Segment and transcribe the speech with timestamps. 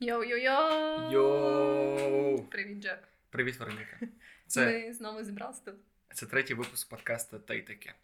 [0.00, 1.12] Йоу-йоу-йоу!
[1.12, 2.42] Йоу!
[2.42, 2.98] Привіт, Джек.
[3.30, 3.98] Привіт, Вероніка.
[4.46, 5.74] Це, Ми знову зібралися тут.
[6.14, 7.94] це третій випуск подкасту та й таке.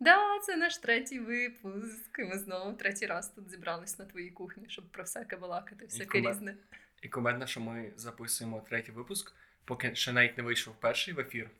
[0.00, 2.18] Да, це наш третій випуск.
[2.18, 6.18] І ми знову третій раз тут зібрались на твоїй кухні, щоб про всяке балакати, всяке
[6.18, 6.56] куме- різне.
[7.02, 9.32] І кумедно, що ми записуємо третій випуск,
[9.64, 11.50] поки ще навіть не вийшов перший в ефір.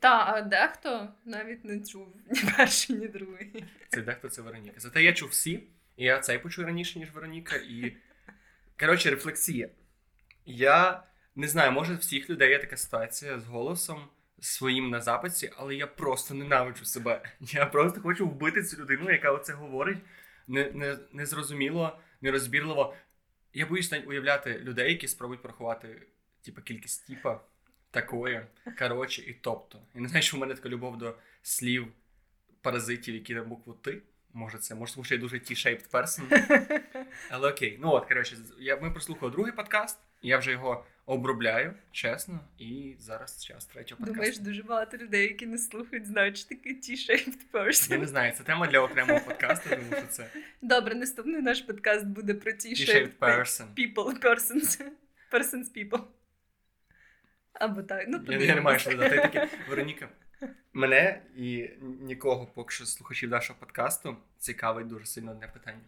[0.00, 3.64] Та, а дехто навіть не чув ні перший, ні другий.
[3.88, 4.80] Це дехто це Вероніка.
[4.80, 5.62] Зате я чув всі,
[5.96, 7.56] і я цей почув раніше, ніж Вероніка.
[7.56, 7.96] І
[8.80, 9.68] коротше, рефлексія.
[10.46, 11.02] Я
[11.36, 14.08] не знаю, може в всіх людей є така ситуація з голосом
[14.40, 17.22] своїм на записі, але я просто ненавиджу себе.
[17.40, 19.98] Я просто хочу вбити цю людину, яка оце говорить
[20.48, 22.94] не, не, незрозуміло, нерозбірливо.
[23.54, 26.06] Я боюсь уявляти людей, які спробують порахувати
[26.42, 27.40] типу, кількість типа,
[27.90, 28.46] такої,
[28.78, 29.82] коротше, і тобто.
[29.94, 31.88] Я не знаю, що в мене така любов до слів
[32.60, 34.02] паразитів, які на букву Ти.
[34.32, 36.40] Може, це, може, тому що я дуже T-shaped person.
[37.30, 42.40] Але окей, ну от, коротше, я, ми прослухали другий подкаст, я вже його обробляю, чесно,
[42.58, 44.14] і зараз час третього подкасту.
[44.14, 47.90] Думаєш, дуже багато людей, які не слухають, знають, що таке T-shaped person.
[47.92, 50.30] Я не знаю, це тема для окремого подкасту, тому що це
[50.62, 53.66] Добре, наступний наш подкаст буде про T-shaped T-shaped person.
[53.74, 54.82] people, persons,
[55.32, 56.00] persons people.
[57.52, 58.04] Або так.
[58.08, 59.16] Ну, Я, я не маю що додати.
[59.16, 60.08] Таке, Вероніка,
[60.72, 65.84] мене і нікого, поки що слухачів нашого подкасту, цікавить дуже сильно одне питання.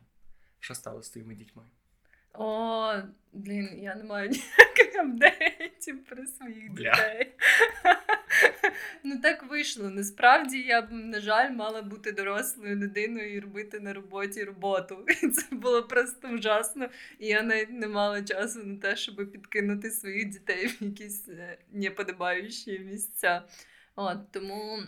[0.60, 1.62] Що стало з твоїми дітьми?
[2.34, 2.92] О,
[3.32, 6.90] блін, я не маю ніяких апдейтів про своїх Бля.
[6.90, 7.32] дітей.
[9.04, 9.90] ну так вийшло.
[9.90, 15.04] Насправді я б, на жаль, мала бути дорослою людиною і робити на роботі роботу.
[15.22, 16.88] І це було просто ужасно.
[17.18, 21.58] І я навіть не мала часу на те, щоб підкинути своїх дітей в якісь е,
[21.72, 23.42] неподобаючі місця.
[23.96, 24.82] От, тому.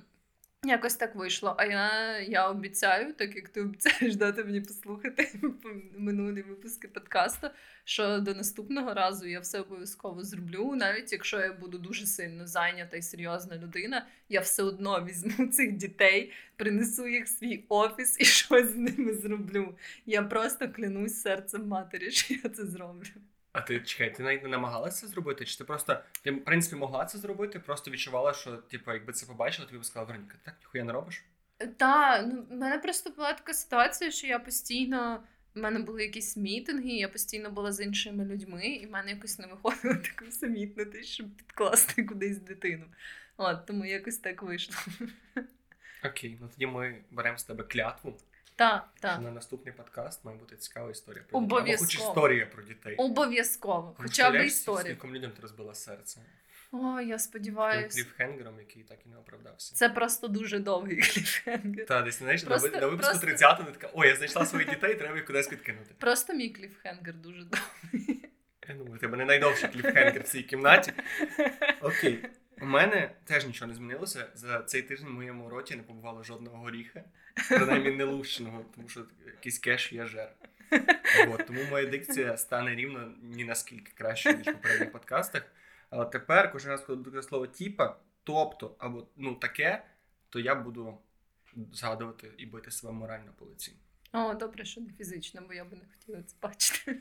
[0.64, 1.55] Якось так вийшло.
[1.58, 5.28] А я, я обіцяю, так як ти обіцяєш дати мені послухати
[5.98, 7.48] минулі випуски подкасту,
[7.84, 10.75] що до наступного разу я все обов'язково зроблю.
[10.75, 15.73] Навіть якщо я буду дуже сильно зайнята і серйозна людина, я все одно візьму цих
[15.73, 19.74] дітей, принесу їх в свій офіс і щось з ними зроблю.
[20.07, 23.11] Я просто клянусь серцем матері, що я це зроблю.
[23.52, 25.45] А ти чекай, ти навіть не намагалася це зробити?
[25.45, 29.27] Чи ти просто, ти, в принципі, могла це зробити, просто відчувала, що, типу, якби це
[29.27, 31.24] побачила, тобі б сказала, Вероніка, ти так ніхуя не робиш?
[31.77, 35.23] Та, ну в мене просто була така ситуація, що я постійно.
[35.57, 39.39] У мене були якісь мітинги, я постійно була з іншими людьми, і в мене якось
[39.39, 42.85] не виходило так усамітнитись, щоб підкласти кудись дитину.
[43.36, 44.77] От, тому якось так вийшло.
[46.05, 48.18] Окей, ну тоді ми беремо з тебе клятву,
[48.57, 49.20] Так, що так.
[49.20, 51.77] на наступний подкаст має бути цікава історія про дітей.
[51.77, 52.95] Хоч історія про дітей.
[52.96, 53.95] Обов'язково.
[53.98, 54.80] Хоча б історію.
[54.80, 56.20] Скільком людям ти розбила серце.
[56.74, 57.96] О, я сподіваюся.
[58.03, 59.74] cliffhanger ом, який так і не оправдався.
[59.74, 61.86] Це просто дуже довгий cliffhanger.
[61.86, 64.46] Та десь знаєш, Просто- на, ви- на випуску просто- 30 ти така, о, я знайшла
[64.46, 65.95] своїх дітей, треба їх кудись підкинути.
[65.98, 68.29] Просто мій cliffhanger дуже довгий.
[68.68, 70.92] Я думаю, тебе не найдовший cliffhanger в цій кімнаті.
[71.80, 72.24] Окей.
[72.62, 74.27] У мене теж нічого не змінилося.
[74.34, 77.05] За цей тиждень в моєму роті не побувало жодного горіха,
[77.48, 80.33] принаймні не лущеного, тому що якийсь кеш'ю жер.
[81.28, 85.42] От, тому моя дикція стане рівно ні наскільки краще, ніж в попередніх подкастах.
[85.90, 89.84] Але тепер, кожен раз, коли буде слово тіпа, тобто або ну таке,
[90.30, 90.98] то я буду
[91.73, 93.73] згадувати і бити себе морально по лиці.
[94.12, 97.00] О, добре, що не фізично, бо я би не хотіла це бачити.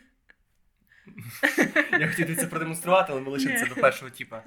[1.99, 4.43] Я хотів це продемонструвати, але ми лишимо це до першого тіпа.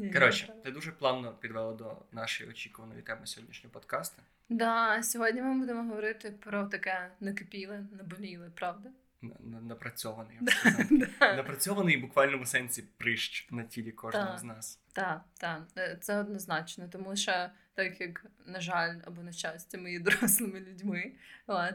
[0.00, 4.22] Ні, Коротше, ти дуже плавно підвела до нашої очікуваної теми сьогоднішнього подкасту.
[4.48, 8.90] Да, сьогодні ми будемо говорити про таке накипіле, наболіле, правда?
[9.22, 10.92] На- на- Напрацьований, я б сказав.
[11.36, 14.80] Напрацьований в буквальному сенсі прищ на тілі кожного з нас.
[14.92, 19.92] Так, так, Е, це однозначно, тому що так як, на жаль, або на щастя, ми
[19.92, 21.12] є дорослими людьми,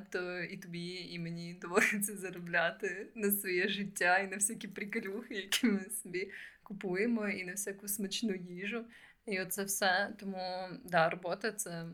[0.09, 5.67] то і тобі, і мені доводиться заробляти на своє життя і на всякі приколюхи, які
[5.67, 6.31] ми собі
[6.65, 8.85] купуємо, і на всяку смачну їжу.
[9.25, 10.13] І оце все.
[10.19, 11.85] Тому да, робота це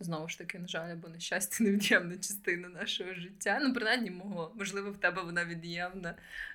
[0.00, 3.58] знову ж таки, на жаль, або на щастя, невід'ємна частина нашого життя.
[3.62, 6.14] Ну, принаймні, мого, можливо, в тебе вона від'ємна.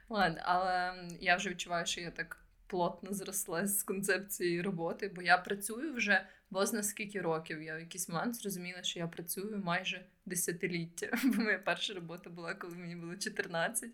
[0.09, 2.37] Ладно, але я вже відчуваю, що я так
[2.67, 7.61] плотно зросла з концепцією роботи, бо я працюю вже бозна скільки років.
[7.61, 11.09] Я в якийсь момент зрозуміла, що я працюю майже десятиліття.
[11.23, 13.89] Бо моя перша робота була, коли мені було 14.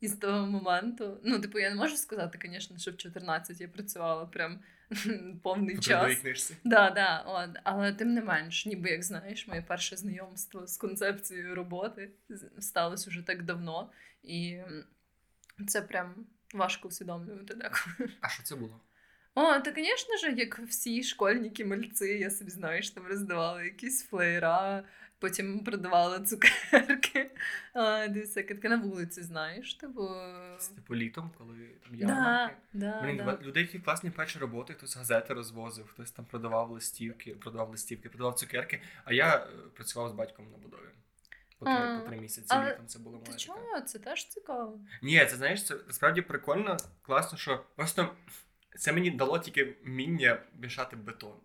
[0.00, 3.68] І з того моменту, ну, типу, я не можу сказати, звісно, що в 14 я
[3.68, 4.60] працювала прям
[5.42, 6.18] повний В час.
[6.18, 6.56] книжці.
[6.64, 7.50] Да, да, от.
[7.64, 12.10] Але тим не менш, ніби як знаєш, моє перше знайомство з концепцією роботи
[12.58, 13.90] сталося вже так давно,
[14.22, 14.58] і
[15.68, 18.10] це прям важко усвідомлювати деколи.
[18.20, 18.80] А що це було?
[19.34, 24.84] О, та, звісно ж, як всі школьники, мальці, я собі знаєш, там роздавали якісь флеєра,
[25.26, 27.30] потім продавала цукерки.
[28.08, 29.74] Десь на вулиці, знаєш.
[29.74, 30.10] Типу,
[30.74, 33.38] типу літом, коли там да, да, Блін, да.
[33.42, 38.34] людей, які класні перші роботи, хтось газети розвозив, хтось там продавав листівки, продавав листівки, продавав
[38.34, 38.82] цукерки.
[39.04, 40.80] А я е, працював з батьком на будові.
[41.58, 43.38] По три, А, по три місяці але літом це було моє.
[43.38, 43.82] таке.
[43.86, 44.80] Це теж цікаво.
[45.02, 48.14] Ні, це знаєш, це насправді прикольно, класно, що просто
[48.78, 51.36] це мені дало тільки вміння мішати бетон.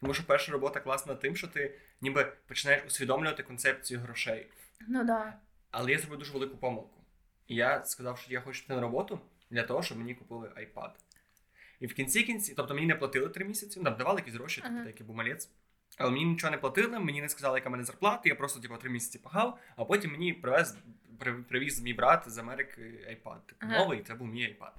[0.00, 4.46] Тому що перша робота класна тим, що ти ніби починаєш усвідомлювати концепцію грошей.
[4.88, 5.34] Ну да.
[5.70, 7.00] Але я зробив дуже велику помилку.
[7.46, 10.90] І я сказав, що я хочу йти на роботу для того, щоб мені купили iPad.
[11.80, 14.86] І в кінці кінці, тобто мені не платили три місяці, нам давали якісь гроші, тобто,
[14.86, 15.50] який був малець.
[15.98, 18.90] Але мені нічого не платили, мені не сказали, яка мене зарплата, я просто типу, три
[18.90, 20.76] місяці пахав, а потім мені привез,
[21.48, 22.80] привіз мій брат з Америки
[23.10, 23.40] iPad.
[23.46, 23.78] Типу, Ага.
[23.78, 24.72] новий, це був мій iPad.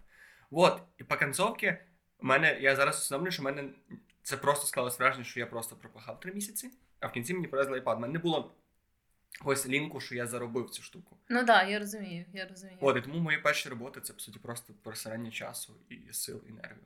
[0.52, 1.78] От, і по концовці,
[2.22, 3.70] мене, я зараз усвідомлюю, що мене
[4.24, 7.80] це просто склалось враження, що я просто пропахав три місяці, а в кінці мені привезли
[7.80, 7.96] iPad.
[7.96, 8.56] У мене не було
[9.46, 11.18] ось лінку, що я заробив цю штуку.
[11.30, 12.78] Ну так, да, я розумію, я розумію.
[12.82, 16.52] От, і тому мої перші роботи це по суті просто пересирання часу і сил, і
[16.52, 16.84] нервів.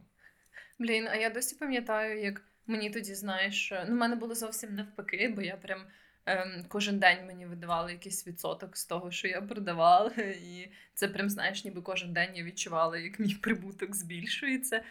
[0.80, 5.33] Блін, а я досі пам'ятаю, як мені тоді, знаєш, ну, в мене було зовсім навпаки,
[5.36, 5.86] бо я прям
[6.25, 10.10] ем, кожен день мені видавали якийсь відсоток з того, що я продавала.
[10.18, 14.84] І це прям, знаєш, ніби кожен день я відчувала, як мій прибуток збільшується.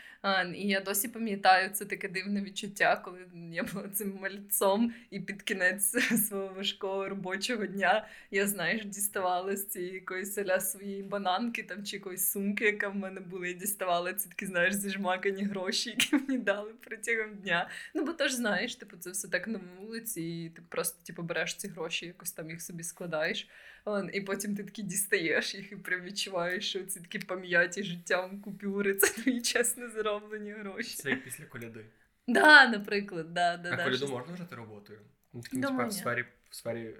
[0.54, 3.18] І я досі пам'ятаю це таке дивне відчуття, коли
[3.52, 5.90] я була цим мальцом, і під кінець
[6.28, 11.96] свого важкого робочого дня я, знаєш, діставала з цієї якоїсь аля своєї бананки там чи
[11.96, 16.38] якоїсь сумки, яка в мене була, і діставала ці такі, знаєш, зіжмакані гроші, які мені
[16.38, 17.68] дали протягом дня.
[17.94, 21.54] Ну, бо теж знаєш, типу, це все так на вулиці, і ти просто типу, береш
[21.54, 23.48] ці гроші, якось там їх собі складаєш.
[23.84, 28.40] Он, і потім ти такі дістаєш їх і прям відчуваєш, що ці такі пам'яті життям
[28.40, 30.96] купюри, це твої чесно зароблені гроші.
[30.96, 31.84] Це як після коляди.
[32.28, 33.84] Да, наприклад, да, да, а да.
[33.84, 35.00] коляду щось- можна вважати роботою?
[35.32, 36.96] Ну, Думаю, в сфері, в сфері е,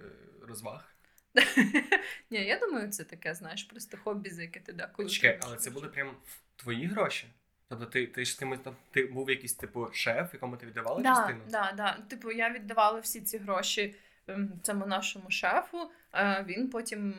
[0.49, 0.94] розваг.
[2.31, 5.08] Ні, я думаю, це таке, знаєш, просто хобі, за яке ти деколи.
[5.08, 6.17] Чекай, але це були прям
[6.56, 7.26] твої гроші?
[7.69, 11.40] Тобто ти, ти ж там, ти був якийсь типу шеф, якому ти віддавала Да, частину?
[11.50, 11.99] да, да.
[12.08, 13.94] Типу, я віддавала всі ці гроші
[14.62, 15.90] цьому нашому шефу.
[16.10, 17.14] а Він потім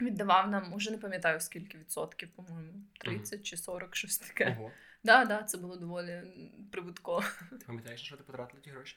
[0.00, 4.56] віддавав нам, уже не пам'ятаю скільки відсотків, по-моєму, 30 чи 40, щось таке.
[4.58, 4.70] Ого.
[5.04, 6.22] Да, да, це було доволі
[6.72, 7.24] прибутково.
[7.50, 8.96] Ти пам'ятаєш, що ти потратила ті гроші?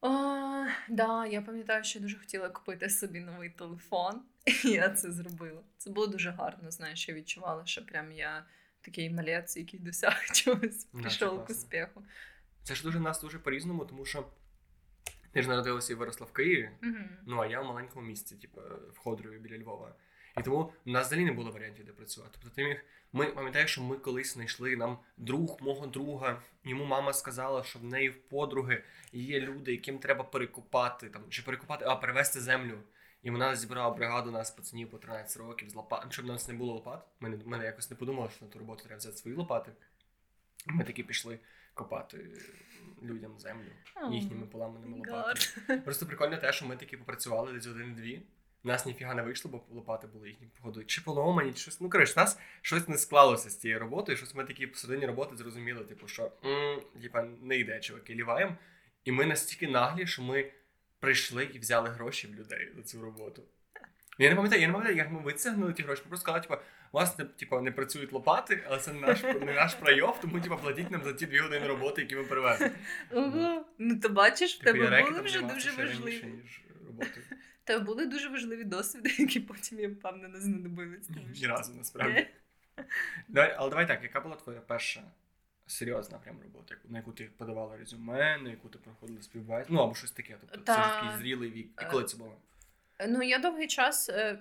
[0.00, 4.22] О, да, я пам'ятаю, що я дуже хотіла купити собі новий телефон,
[4.64, 5.62] і я це зробила.
[5.78, 6.70] Це було дуже гарно.
[6.70, 8.44] Знаєш, я відчувала, що прям я
[8.80, 12.04] такий малець, який досяг чогось, прийшов к успіху.
[12.62, 14.26] Це ж дуже нас дуже по-різному, тому що
[15.34, 16.94] ти ж народилася і виросла в Києві, Угу.
[17.26, 18.60] ну а я в маленькому місті, типу,
[18.94, 19.94] в Ходрові біля Львова.
[20.38, 22.38] І тому в нас взагалі не було варіантів, де працювати.
[22.40, 22.84] Тобто ти міг.
[23.12, 26.42] Ми пам'ятаєш, що ми колись знайшли нам друг мого друга.
[26.64, 28.82] Йому мама сказала, що в неї в подруги
[29.12, 32.78] є люди, яким треба перекопати там чи перекопати, а перевести землю.
[33.22, 36.12] І вона зібрала бригаду нас пацанів по 13 років з лопат.
[36.12, 37.06] Щоб у нас не було лопат.
[37.20, 39.72] Ми, не, ми якось не подумали, що на ту роботу треба взяти свої лопати.
[40.66, 41.38] Ми таки пішли
[41.74, 42.30] копати
[43.02, 43.70] людям землю
[44.10, 45.80] їхніми поламаними лопатами.
[45.84, 48.22] Просто прикольно те, що ми таки попрацювали десь один-дві.
[48.64, 50.84] У нас ніфіга не вийшло, бо лопати були їхні походу.
[50.84, 51.80] Чи поломані, чи щось.
[51.80, 54.18] Ну коротше, нас щось не склалося з цією роботою.
[54.18, 56.32] Щось ми такі посередині роботи зрозуміли, типу, що
[57.02, 58.56] типа не йде, чуваки, ліваєм.
[59.04, 60.52] І ми настільки наглі, що ми
[61.00, 63.42] прийшли і взяли гроші в людей за цю роботу.
[64.18, 66.02] Я не пам'ятаю, я не пам'ятаю, як ми витягнули ті гроші.
[66.04, 66.56] Ми просто сказали, типу,
[66.94, 70.56] у вас типу, не працюють лопати, але це не наш, не наш прайов, тому типу,
[70.56, 72.70] платіть нам за ті дві години роботи, які ми привезли.
[73.12, 73.64] Ого.
[73.78, 76.24] Ну, то бачиш, в Типу, тебе були вже дуже важливі.
[77.64, 81.10] Тебе були дуже важливі досвіди, які потім я певно не знадобились.
[81.40, 82.26] Ні разу насправді.
[83.28, 85.02] Давай, але давай так, яка була твоя перша
[85.66, 89.94] серйозна прям робота, на яку ти подавала резюме, на яку ти проходила співбесіду, ну або
[89.94, 90.36] щось таке.
[90.40, 91.68] Тобто це ж такий зрілий вік.
[91.82, 92.36] І коли це було?
[93.08, 94.38] Ну, я довгий час е,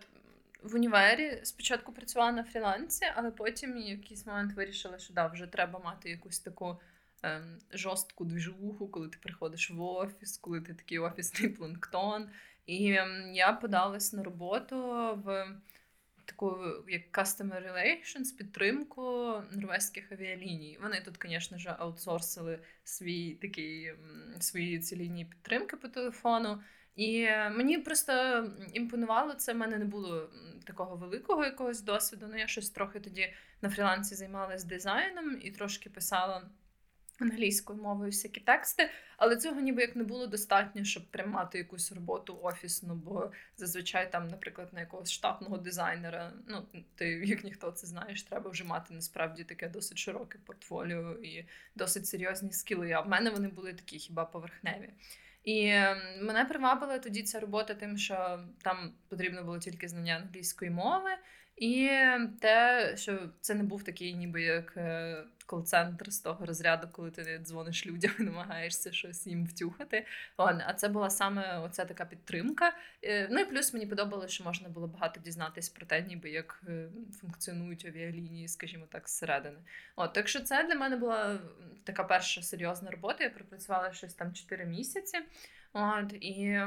[0.63, 5.48] в універі спочатку працювала на фрілансі, але потім в якийсь момент вирішила, що да, вже
[5.48, 6.79] треба мати якусь таку
[7.24, 12.29] ем, жорстку двіжуху, коли ти приходиш в офіс, коли ти такий офісний планктон.
[12.65, 14.77] І ем, я подалась на роботу
[15.25, 15.48] в
[16.25, 19.01] таку як Customer Relations, підтримку
[19.51, 20.79] норвезьких авіаліній.
[20.82, 26.62] Вони тут, звісно ж, аутсорсили свій такий м, свої ці лінії підтримки по телефону.
[26.96, 29.54] І е, мені просто імпонувало це.
[29.54, 30.30] в мене не було
[30.66, 32.28] такого великого якогось досвіду.
[32.30, 36.50] Ну я щось трохи тоді на фрілансі займалась дизайном і трошки писала
[37.20, 41.92] англійською мовою всякі тексти, але цього ніби як не було достатньо, щоб прям мати якусь
[41.92, 47.88] роботу офісну, бо зазвичай там, наприклад, на якогось штатного дизайнера, ну ти як ніхто це
[47.88, 51.46] знаєш, треба вже мати насправді таке досить широке портфоліо і
[51.76, 52.92] досить серйозні скіли.
[52.92, 54.90] А в мене вони були такі хіба поверхневі.
[55.44, 60.72] І ем, мене привабила тоді ця робота, тим, що там потрібно було тільки знання англійської
[60.72, 61.10] мови,
[61.63, 61.89] і
[62.39, 67.39] те, що це не був такий, ніби як е, кол-центр з того розряду, коли ти
[67.43, 70.05] дзвониш людям і намагаєшся щось їм втюхати.
[70.38, 72.74] А це була саме оця така підтримка.
[73.03, 76.62] Е, ну і плюс мені подобалося, що можна було багато дізнатись про те, ніби як
[76.67, 76.88] е,
[77.22, 79.60] функціонують авіалінії, скажімо так, зсередини.
[79.96, 81.39] От, так що це для мене була
[81.84, 83.24] така перша серйозна робота.
[83.24, 85.17] Я пропрацювала щось там 4 місяці.
[85.74, 86.62] От, і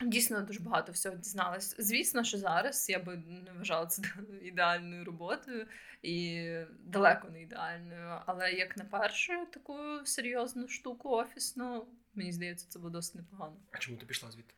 [0.00, 1.74] Дійсно, дуже багато всього дізналась.
[1.78, 4.02] Звісно, що зараз я би не вважала це
[4.42, 5.66] ідеальною роботою
[6.02, 6.48] і
[6.84, 8.20] далеко не ідеальною.
[8.26, 13.56] Але як на першу таку серйозну штуку офісну, мені здається, це було досить непогано.
[13.70, 14.54] А чому ти пішла звідти?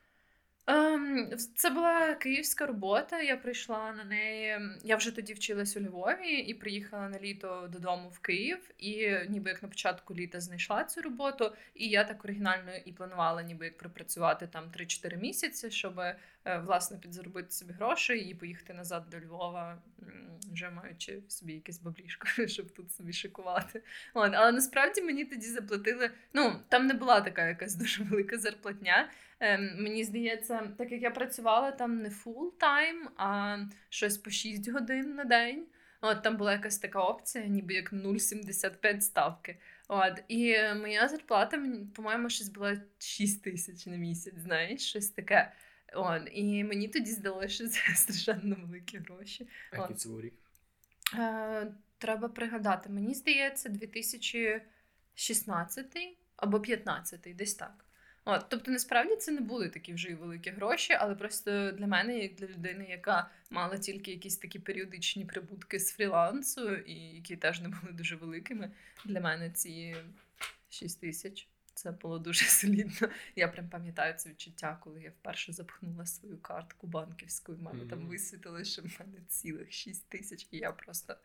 [0.66, 3.21] Ем, Це була київська робота.
[3.23, 4.61] Я прийшла на неї.
[4.85, 8.71] Я вже тоді вчилась у Львові і приїхала на літо додому в Київ.
[8.78, 11.52] І ніби як на початку літа знайшла цю роботу.
[11.75, 16.00] І я так оригінально і планувала, ніби як пропрацювати там 3-4 місяці, щоб
[16.44, 19.82] власне підзаробити собі гроші і поїхати назад до Львова,
[20.52, 23.82] вже маючи собі якесь баблішко, щоб тут собі шикувати.
[24.14, 24.32] От.
[24.34, 26.10] Але насправді мені тоді заплатили.
[26.32, 29.10] Ну там не була така якась дуже велика зарплатня.
[29.40, 33.58] Ем, Мені здається, так як я працювала там не full time, а
[33.88, 35.66] щось по 6 годин на день.
[36.00, 39.58] От там була якась така опція, ніби як 0,75 ставки.
[39.88, 41.62] От, І моя зарплата,
[41.94, 45.52] по-моєму, щось була 6 тисяч на місяць, знаєш, щось таке.
[45.93, 49.49] От, І мені тоді здалося, що це страшенно великі гроші.
[49.73, 50.35] А який це був рік?
[51.14, 52.91] Е, Треба пригадати.
[52.91, 55.97] Мені здається, 2016
[56.37, 57.85] або 2015, десь так.
[58.25, 62.19] От, Тобто, насправді це не були такі вже й великі гроші, але просто для мене,
[62.19, 67.61] як для людини, яка мала тільки якісь такі періодичні прибутки з фрілансу, і які теж
[67.61, 68.71] не були дуже великими,
[69.05, 69.97] для мене ці
[70.71, 71.49] 6 тисяч.
[71.75, 73.09] Це було дуже солідно.
[73.37, 77.88] Я прям пам'ятаю це відчуття, коли я вперше запхнула свою картку банківську, і мене mm-hmm.
[77.88, 81.16] там висвітилося, що в мене цілих 6 тисяч, і я просто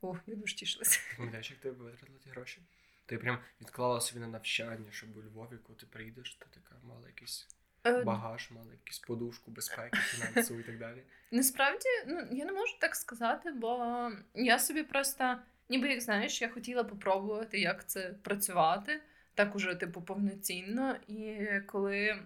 [0.00, 1.00] ух, я дуже тішилася.
[1.16, 2.62] Пам'ятаєш, як ти витратила ті гроші?
[3.06, 7.06] Ти прям відклала собі на навчання, щоб у Львові, коли ти приїдеш, ти така мала
[7.06, 7.48] якийсь
[7.86, 11.02] е, багаж, мала якусь подушку, безпеки, фінансову і так далі.
[11.30, 15.38] Насправді, ну я не можу так сказати, бо я собі просто,
[15.68, 19.00] ніби як знаєш, я хотіла попробувати, як це працювати,
[19.38, 20.96] так уже, типу, повноцінно.
[21.08, 22.18] І коли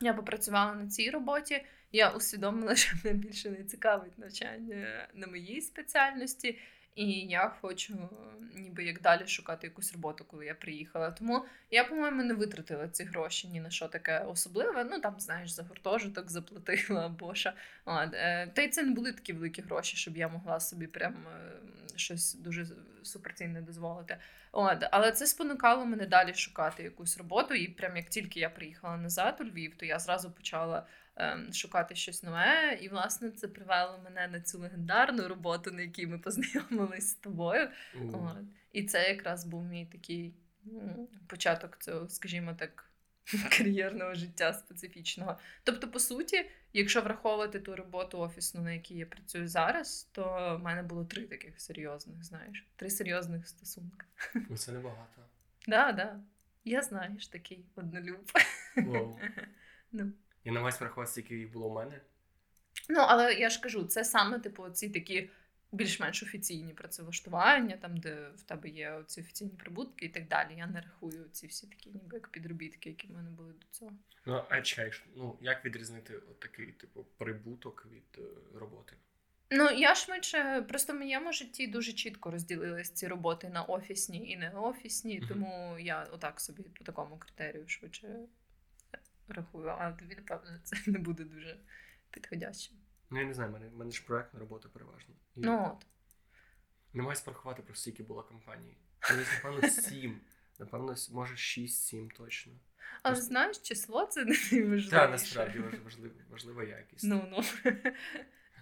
[0.00, 5.60] я попрацювала на цій роботі, я усвідомила, що мене більше не цікавить навчання на моїй
[5.60, 6.58] спеціальності.
[6.94, 8.08] І я хочу
[8.54, 11.10] ніби як далі шукати якусь роботу, коли я приїхала.
[11.10, 14.84] Тому я, по-моєму, не витратила ці гроші ні на що таке особливе.
[14.84, 17.52] Ну там, знаєш, за гуртожиток заплатила або що.
[17.86, 21.52] Е, та й це не були такі великі гроші, щоб я могла собі прям е,
[21.96, 22.66] щось дуже
[23.02, 24.16] суперцінне дозволити.
[24.52, 27.54] От, Але це спонукало мене далі шукати якусь роботу.
[27.54, 30.86] І прям як тільки я приїхала назад у Львів, то я зразу почала.
[31.16, 32.78] Ем, шукати щось нове.
[32.80, 37.68] І, власне, це привело мене на цю легендарну роботу, на якій ми познайомились з тобою.
[37.96, 38.30] Mm.
[38.30, 38.44] От.
[38.72, 40.34] І це якраз був мій такий
[41.26, 42.90] початок цього, скажімо так,
[43.58, 45.38] кар'єрного життя специфічного.
[45.64, 50.64] Тобто, по суті, якщо враховувати ту роботу офісну, на якій я працюю зараз, то в
[50.64, 54.06] мене було три таких серйозних, знаєш, три серйозних стосунки.
[54.50, 55.16] Ну, це небагато.
[55.16, 55.26] Так,
[55.68, 56.20] да, да.
[56.64, 58.30] Я знаєш такий однолюб.
[58.76, 59.16] Wow.
[59.92, 60.12] ну.
[60.44, 62.00] Я намагаюся врахувати, скільки їх було в мене.
[62.88, 65.30] Ну, але я ж кажу, це саме, типу, ці такі
[65.72, 70.54] більш-менш офіційні працевлаштування, там, де в тебе є ці офіційні прибутки і так далі.
[70.56, 73.92] Я не рахую ці всі такі, ніби як підробітки, які в мене були до цього.
[74.26, 78.96] Ну, а чекай, ну як відрізнити от такий, типу, прибуток від е, роботи?
[79.50, 84.36] Ну, я швидше, просто в моєму житті дуже чітко розділились ці роботи на офісні і
[84.36, 85.28] не офісні, mm-hmm.
[85.28, 88.18] тому я отак собі по такому критерію швидше
[89.28, 91.60] рахую, а тобі, напевно, це не буде дуже
[92.10, 92.76] підходящим.
[93.10, 95.14] Ну, я не знаю, мене, мене ж проектна робота переважно.
[95.36, 95.86] І ну от.
[96.92, 98.76] Не маю спорахувати про стільки було компаній.
[99.10, 100.20] Напевно, сім.
[100.58, 102.52] Напевно, може 6-7 точно.
[103.02, 103.28] Але Просто...
[103.28, 104.90] знаєш, число це не важливо.
[104.90, 107.04] Так, насправді важлива, важлива якість.
[107.04, 107.70] Ну, ну.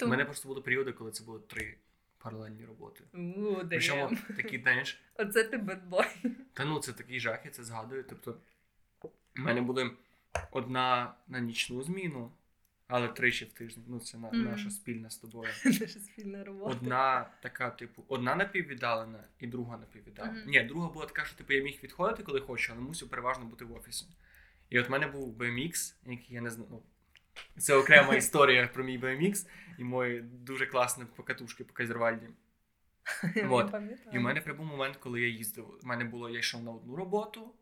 [0.06, 1.78] У мене просто були періоди, коли це було три
[2.18, 3.04] паралельні роботи.
[3.14, 5.00] У, Причому такий знаєш...
[5.14, 6.06] Оце ти бедбой.
[6.52, 8.04] Та ну, це такий жах, я це згадую.
[8.08, 8.40] Тобто,
[9.36, 9.96] в мене були
[10.50, 12.32] одна на нічну зміну,
[12.86, 13.84] але тричі в тиждень.
[13.88, 14.44] Ну, це Мгм.
[14.44, 15.50] наша спільна з тобою.
[15.64, 16.70] Наша спільна робота.
[16.70, 20.40] Одна така, типу, одна напіввіддалена і друга напіввіддалена.
[20.40, 20.50] Мгм.
[20.50, 23.64] Ні, друга була така, що типу я міг відходити, коли хочу, але мусив переважно бути
[23.64, 24.06] в офісі.
[24.70, 26.68] І от в мене був BMX, який я не знаю.
[26.70, 26.82] Ну,
[27.58, 32.26] це окрема історія про мій BMX і мої дуже класні покатушки по Кайзервальді.
[33.34, 33.70] Я
[34.12, 35.78] І в мене прибув момент, коли я їздив.
[35.82, 37.54] У мене було, я йшов на одну роботу,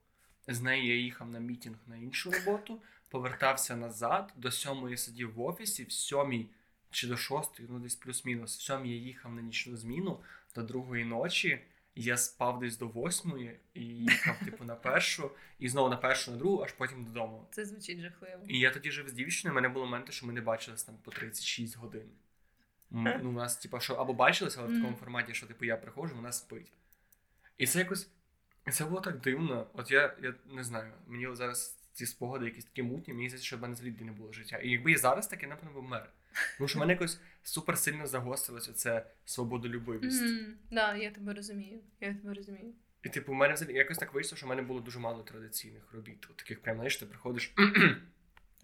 [0.48, 5.40] з неї я їхав на мітінг на іншу роботу, повертався назад, до сьомої сидів в
[5.40, 6.46] офісі, в сьомій
[6.90, 8.58] чи до шостої, ну десь плюс-мінус.
[8.58, 10.20] В сьомій я їхав на нічну зміну
[10.54, 11.60] до другої ночі.
[11.94, 16.36] Я спав десь до восьмої і їхав, типу, на першу, і знову на першу, на
[16.36, 17.46] другу, аж потім додому.
[17.50, 18.44] Це звучить жахливо.
[18.48, 20.94] І я тоді жив з дівчиною, в мене були моменти, що ми не бачились там
[21.04, 22.08] по 36 годин.
[22.90, 26.14] Ну, у нас, типу, що або бачилися, але в такому форматі, що типу я приходжу,
[26.16, 26.72] вона спить.
[27.58, 28.10] І це якось.
[28.72, 29.66] Це було так дивно.
[29.72, 33.46] От я, я не знаю, мені от зараз ці спогади якісь такі мутні, мені здається,
[33.46, 34.58] що в мене звідти не було життя.
[34.58, 36.10] І якби я зараз таке, напевно, був мер.
[36.58, 40.22] Тому що в мене якось супер сильно загострилося це свободолюбивість.
[40.22, 40.54] Мгм.
[40.70, 41.80] Да, я тебе розумію.
[42.00, 42.72] Я тебе розумію.
[43.02, 45.82] І типу, в мене взагалі якось так вийшло, що в мене було дуже мало традиційних
[45.92, 46.26] робіт.
[46.30, 47.52] От таких прям, знаєш, ти приходиш.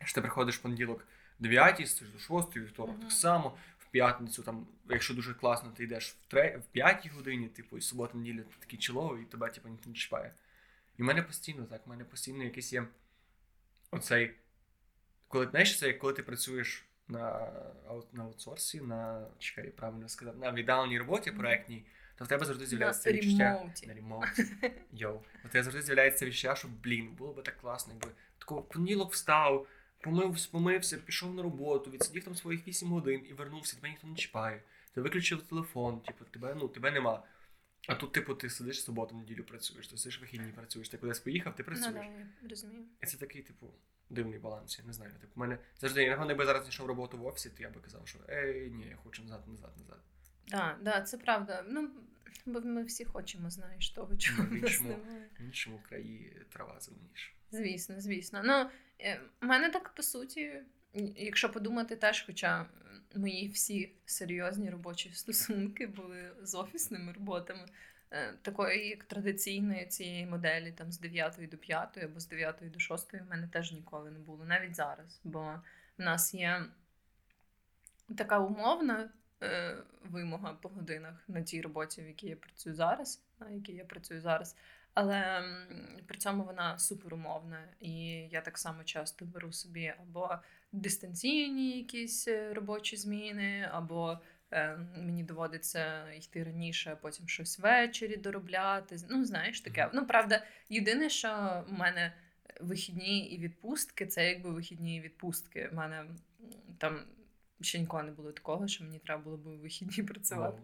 [0.04, 1.06] що ти приходиш в понеділок
[1.38, 3.00] 9, стоїш до 6, вівторок Мгм.
[3.02, 3.56] так само,
[3.94, 8.18] п'ятницю, там, якщо дуже класно, ти йдеш в, 3, в 5 годині, типу, і субота
[8.18, 10.34] неділя ти такий чоловий, і тебе типу, ніхто не чіпає.
[10.98, 12.84] І в мене постійно так, в мене постійно якийсь є
[13.90, 14.34] оцей.
[15.28, 17.52] Коли знаєш, це як коли ти працюєш на,
[18.12, 21.84] на аутсорсі, на чекай, правильно сказав, на віддаленій роботі проектній,
[22.16, 23.70] то в тебе завжди з'являється це відчуття.
[23.86, 24.46] На ремоуті.
[24.92, 25.20] Йоу.
[25.44, 29.66] У тебе завжди з'являється відчуття, що блін, було би так класно, якби такого понеділок встав,
[30.04, 34.14] помив, помився, пішов на роботу, відсидів там своїх 8 годин і вернувся, тебе ніхто не
[34.14, 34.62] чіпає.
[34.94, 37.22] Ти виключив телефон, типу, тебе, ну, тебе нема.
[37.88, 41.56] А тут, типу, ти сидиш суботу, неділю працюєш, ти сидиш вихідні працюєш, ти кудись поїхав,
[41.56, 41.94] ти Ну, працюєш.
[42.42, 42.84] да, розумію.
[43.02, 43.70] І це такий, типу,
[44.10, 45.12] дивний баланс, я не знаю.
[45.20, 48.08] Типу, в мене завжди, я якби зараз знайшов роботу в офісі, то я би казав,
[48.08, 49.98] що ей, ні, я хочу назад, назад, назад.
[50.48, 51.64] Да, да, це правда.
[51.68, 51.90] Ну,
[52.46, 54.96] бо ми всі хочемо, знаєш, того, чого Ну, в в іншому-
[55.38, 57.30] В іншому краї трава зеленіша.
[57.50, 58.40] Звісно, звісно.
[58.44, 58.70] Ну,
[59.04, 60.62] е, в мене так по суті,
[61.16, 62.66] якщо подумати теж, хоча
[63.16, 67.66] мої всі серйозні робочі стосунки були з офісними роботами,
[68.10, 72.78] е, такої як традиційної цієї моделі, там з 9 до 5 або з 9 до
[72.78, 75.20] 6 в мене теж ніколи не було, навіть зараз.
[75.24, 75.60] Бо
[75.98, 76.62] в нас є
[78.16, 79.08] така умовна
[79.42, 83.84] е, вимога по годинах на тій роботі, в якій я працюю зараз, на якій я
[83.84, 84.56] працюю зараз.
[84.94, 85.44] Але
[86.06, 87.94] при цьому вона суперумовна, і
[88.30, 90.30] я так само часто беру собі або
[90.72, 94.18] дистанційні якісь е, робочі зміни, або
[94.50, 98.96] е, мені доводиться йти раніше, а потім щось ввечері доробляти.
[99.10, 99.90] Ну, знаєш, таке.
[99.94, 102.12] Ну, правда, єдине, що в мене
[102.60, 105.68] вихідні і відпустки, це якби вихідні і відпустки.
[105.72, 106.04] У мене
[106.78, 107.00] там
[107.60, 110.62] ще ніколи не було такого, що мені треба було б у вихідні працювати.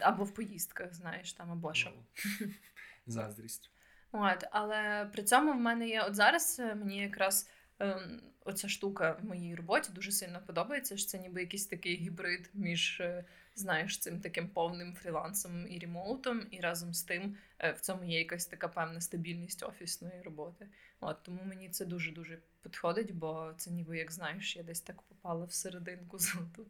[0.00, 1.92] Або в поїздках, знаєш, там, або що.
[3.06, 3.70] Заздрість.
[4.12, 9.18] От, але при цьому в мене є от зараз е, мені якраз ем, оця штука
[9.22, 10.96] в моїй роботі дуже сильно подобається.
[10.96, 16.46] що Це ніби якийсь такий гібрид між, е, знаєш, цим таким повним фрілансом і ремоутом,
[16.50, 20.68] і разом з тим е, в цьому є якась така певна стабільність офісної роботи.
[21.00, 25.02] От тому мені це дуже дуже підходить, бо це ніби як знаєш, я десь так
[25.02, 26.66] попала в серединку золоту.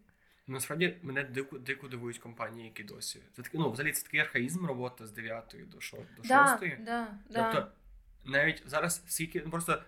[0.49, 3.21] Насправді мене дико, дико дивують компанії, які досі.
[3.37, 6.03] Це такий, ну, взагалі, це такий архаїзм робота з 9 до 6.
[6.17, 6.83] До Да, 6.
[6.85, 7.53] да, да.
[7.53, 7.71] Тобто,
[8.25, 9.83] навіть зараз скільки, ну просто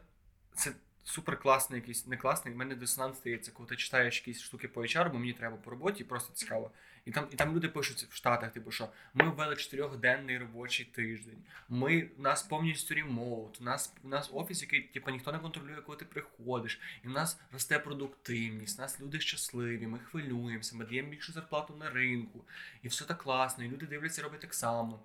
[0.54, 0.72] це
[1.08, 2.54] супер класний якийсь, не класний.
[2.54, 5.70] в мене дисонанс стається, коли ти читаєш якісь штуки по HR, бо мені треба по
[5.70, 6.70] роботі, просто цікаво.
[7.04, 11.44] І там, і там люди пишуть в Штатах, типу, що ми ввели чотирьохденний робочий тиждень.
[11.68, 15.82] Ми у нас повністю ремоут, у нас у нас офіс, який типу, ніхто не контролює,
[15.86, 20.84] коли ти приходиш, і в нас росте продуктивність, у нас люди щасливі, ми хвилюємося, ми
[20.84, 22.44] даємо більшу зарплату на ринку,
[22.82, 25.00] і все так класно, і люди дивляться, роблять так само.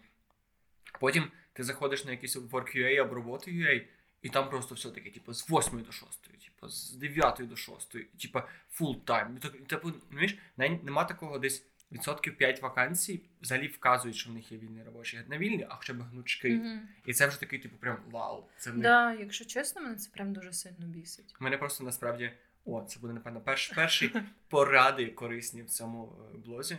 [0.99, 3.83] Потім ти заходиш на якийсь Work.ua або роботу UA,
[4.23, 7.91] і там просто все таке, типу, з 8 до 6, типу, з 9 до 6,
[7.91, 8.39] типу,
[8.79, 9.37] full time.
[9.37, 14.33] І так- і, Типу, розумієш, нема такого десь відсотків 5 вакансій, взагалі вказують, що в
[14.33, 15.21] них є вільні робочі.
[15.27, 16.49] Не вільні, а хоча б гнучки.
[16.49, 16.81] Мгм.
[17.05, 18.49] І це вже такий, типу, прям вау.
[18.57, 18.83] Це в них.
[18.83, 21.35] Да, якщо чесно, мене це прям дуже сильно бісить.
[21.39, 22.31] Мене просто насправді,
[22.65, 24.11] о, це буде, напевно, перш, перші
[24.47, 26.77] поради корисні в цьому е, блозі.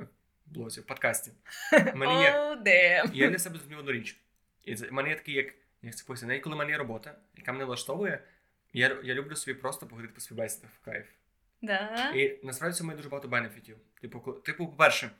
[0.00, 0.06] Е,
[0.46, 1.32] Блозі, в подкасті.
[1.94, 3.14] У мене є damn.
[3.14, 4.16] я для себе зрозумів одну річ.
[4.64, 7.14] І це, мене є такий, як, як це пояснити, навіть коли в мене є робота,
[7.36, 8.22] яка мене влаштовує,
[8.72, 11.06] я, я люблю собі просто поговорити по співбесідах в кайф.
[11.62, 12.12] Да?
[12.14, 13.76] І насправді це має дуже багато бенефітів.
[14.00, 15.10] Типу, типу, по-перше,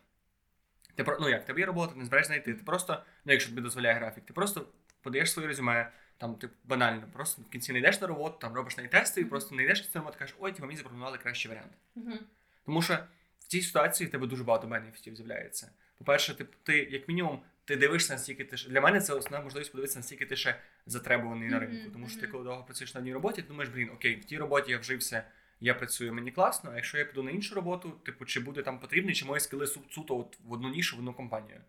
[0.95, 2.55] ти про ну як, тебе є робота, не збираєш знайти.
[2.55, 4.69] Ти просто, ну якщо тобі дозволяє графік, ти просто
[5.03, 8.77] подаєш своє резюме, Там, типу, банально, просто в кінці не йдеш на роботу, там робиш
[8.77, 11.73] на тести, і просто не йдеш на роботу, кажеш, ой, типу, мені запропонували кращий варіант.
[11.95, 12.19] Мгм.
[12.66, 12.99] Тому що
[13.40, 15.71] в цій ситуації в тебе дуже багато бенефітів з'являється.
[15.99, 19.99] По-перше, ти, ти як мінімум, ти дивишся наскільки ти для мене це основна можливість подивитися,
[19.99, 21.91] наскільки ти ще затребуваний на Мгм, ринку.
[21.93, 24.39] Тому що ти коли довго працюєш на одній роботі, ти думаєш, блін, окей, в тій
[24.39, 25.25] роботі я вжився,
[25.61, 26.71] я працюю, мені класно.
[26.71, 29.67] А якщо я піду на іншу роботу, типу, чи буде там потрібний, чи мої скили
[29.67, 31.61] суто от в одну нішу, в одну компанію.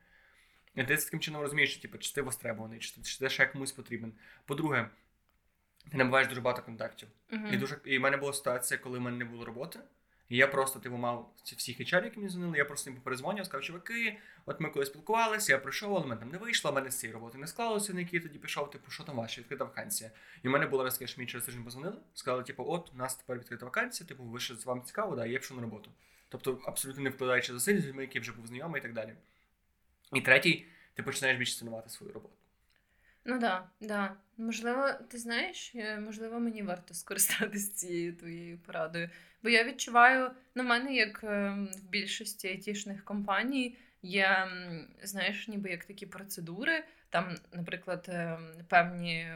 [0.75, 3.71] І ти таким чином розумієш, що типу, чи ти востребований, чи, чи ти ще комусь
[3.71, 4.13] потрібен.
[4.45, 4.89] По-друге,
[5.91, 7.07] ти набуваєш дуже багато контактів.
[7.31, 7.53] Мгм.
[7.53, 9.79] І дуже і в мене була ситуація, коли в мене не було роботи.
[10.29, 13.63] І я просто типу мав всіх HR, які мені дзвонили, я просто їм перезвонив, сказав,
[13.63, 16.99] чуваки, от ми коли спілкувалися, я прийшов, але мене там не вийшло, в мене з
[16.99, 20.11] цієї роботи не склалося, на якій я тоді пішов, типу, що там ваше, відкрита вакансія.
[20.43, 23.15] І в мене було раз, що мені через тиждень позвонили, сказали, типу, от, у нас
[23.15, 25.91] тепер відкрита вакансія, типу, ви ще з вами цікаво, да, я пішов на роботу.
[26.29, 29.13] Тобто абсолютно не вкладаючи зусиль з людьми, які вже був знайомий і так далі.
[30.13, 32.36] І третій, ти починаєш більше цінувати свою роботу.
[33.29, 34.15] Ну да, да.
[34.37, 39.09] Можливо, ти знаєш, е, можливо, мені варто скористатися цією твоєю порадою.
[39.43, 44.47] Бо я відчуваю, ну, в мене, як е, в більшості айтішних компаній, є,
[45.03, 49.27] знаєш, ніби як такі процедури, там, наприклад, е, певні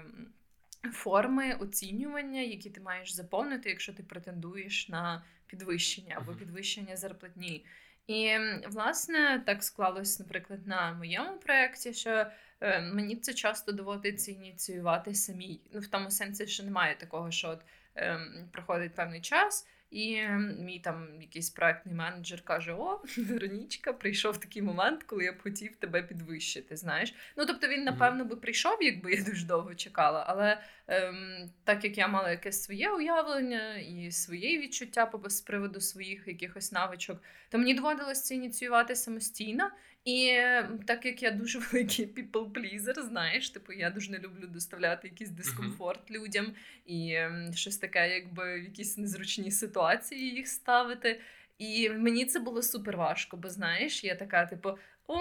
[0.93, 7.65] форми оцінювання, які ти маєш заповнити, якщо ти претендуєш на підвищення або підвищення зарплатні.
[8.07, 12.25] І власне так склалось, наприклад, на моєму проєкті, що
[12.61, 15.61] мені це часто доводиться ініціювати самій.
[15.73, 17.61] Ну, в тому сенсі, що немає такого, що от
[17.95, 24.37] ем, проходить певний час, і ем, мій там якийсь проектний менеджер каже: О, Веронічка, прийшов
[24.39, 26.75] такий момент, коли я б хотів тебе підвищити.
[26.75, 30.25] Знаєш, ну тобто він напевно би прийшов, якби я дуже довго чекала.
[30.27, 36.27] Але ем, так як я мала якесь своє уявлення і свої відчуття з приводу своїх
[36.27, 39.71] якихось навичок, то мені доводилось це ініціювати самостійно.
[40.05, 44.47] І е, так як я дуже великий people pleaser, знаєш, типу я дуже не люблю
[44.47, 46.53] доставляти якийсь дискомфорт людям
[46.85, 51.21] і ем, щось таке, якби в якісь незручні ситуації їх ставити.
[51.57, 54.77] І мені це було супер важко, бо знаєш, я така, типу,
[55.07, 55.19] о,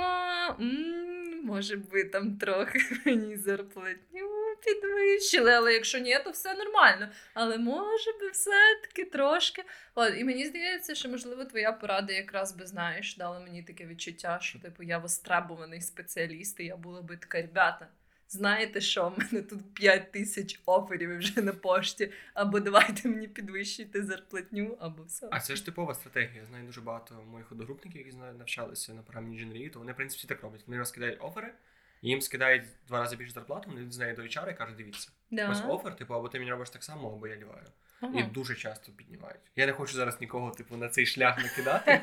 [0.60, 7.08] м, може би там трохи мені зарплатню підвищили, але якщо ні, то все нормально.
[7.34, 9.64] Але може би все-таки трошки.
[9.94, 14.38] От, і мені здається, що можливо твоя порада якраз би знаєш, дала мені таке відчуття,
[14.42, 17.88] що типу я востребований спеціаліст, і я була би така, ребята.
[18.32, 24.02] Знаєте що, в мене тут 5 тисяч оферів вже на пошті, або давайте мені підвищуйте
[24.02, 25.28] зарплатню, або все.
[25.30, 26.40] А це ж типова стратегія.
[26.40, 30.26] Я знаю дуже багато моїх одногрупників, які навчалися на програмній інженерії, то вони, в принципі,
[30.28, 30.62] так роблять.
[30.66, 31.54] Вони розкидають офери,
[32.02, 35.50] і їм скидають два рази більше зарплату, вони знають до HR і кажуть, дивіться, Да.
[35.50, 37.66] ось офер, типу, або ти мені робиш так само, або я ліваю.
[38.00, 38.18] Ага.
[38.20, 39.40] І дуже часто піднімають.
[39.56, 42.00] Я не хочу зараз нікого, типу, на цей шлях накидати.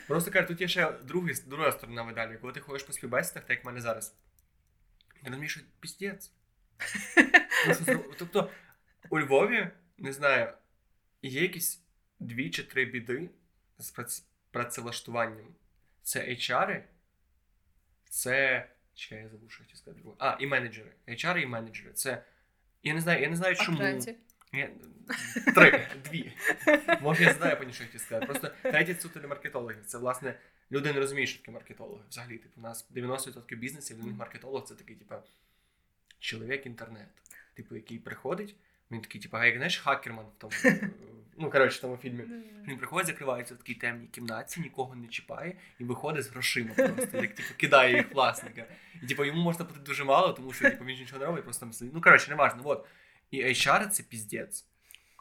[0.08, 2.38] Просто кажу, тут є ще другий, друга сторона медалі.
[2.40, 4.08] Коли ти ходиш по співбесідах, так як в мене зараз,
[5.14, 6.32] ти розумієш, що піздець.
[8.18, 8.50] Тобто,
[9.10, 10.52] у Львові, не знаю,
[11.22, 11.82] є якісь
[12.20, 13.30] дві чи три біди
[13.78, 15.46] з прац- працевлаштуванням.
[16.02, 16.82] Це HR,
[18.10, 18.66] це.
[19.00, 20.16] Чекай, я забув, що я хотів сказати друге.
[20.18, 20.90] А, і менеджери.
[21.08, 21.92] HR і менеджери.
[21.92, 22.22] Це.
[22.82, 23.78] Я не знаю, я не знаю, чому.
[23.78, 24.14] третє?
[24.52, 24.70] Я...
[25.54, 26.32] Три, дві.
[27.00, 28.26] Може, я знаю, по що хотів сказати.
[28.26, 29.76] Просто третє це телемаркетологи.
[29.86, 30.34] Це, власне,
[30.72, 32.02] люди не розуміють, що таке маркетологи.
[32.10, 35.14] Взагалі, типу, у нас 90% бізнесів, для них маркетолог це такий, типу,
[36.18, 37.08] чоловік інтернет.
[37.54, 38.54] Типу, який приходить,
[38.90, 40.52] він такий, типу, а як знаєш, хакерман в тому.
[41.42, 42.24] Ну, коротше, в тому фільмі.
[42.68, 47.18] Він приходить, закривається в такій темній кімнаті, нікого не чіпає і виходить з грошима просто,
[47.18, 48.66] як типу кидає їх власника.
[49.02, 51.60] І типу йому можна платити дуже мало, тому що типу, він нічого не робить, просто
[51.60, 51.94] там сидить.
[51.94, 52.62] Ну коротше, не важно.
[52.62, 52.86] Вот.
[53.30, 54.64] І HR це піздець.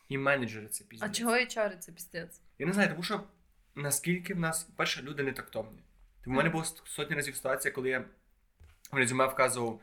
[0.10, 1.10] І менеджери це піздець.
[1.10, 2.42] А чого HR це піздець?
[2.60, 3.24] Я не знаю, тому що
[3.76, 5.80] наскільки в нас, перше, люди не тактовні.
[6.20, 8.06] Типу, в мене було сотні разів ситуація, коли я
[8.92, 9.82] в резюме вказував,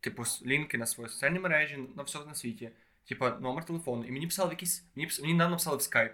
[0.00, 2.70] типу, лінки на свої соціальні мережі, на все на світі,
[3.04, 4.04] типу, номер телефону.
[4.04, 4.84] І мені писали в якісь.
[4.94, 6.12] Мені, пис- мені нам написали в скайп.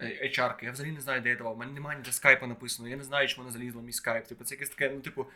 [0.00, 1.52] HR, я взагалі не знаю, де я давав.
[1.52, 4.26] У мене немає ніде скайпа написано, я не знаю, чому вона залізла в мій скайп.
[4.26, 5.26] Типу, це якесь таке, ну, типу,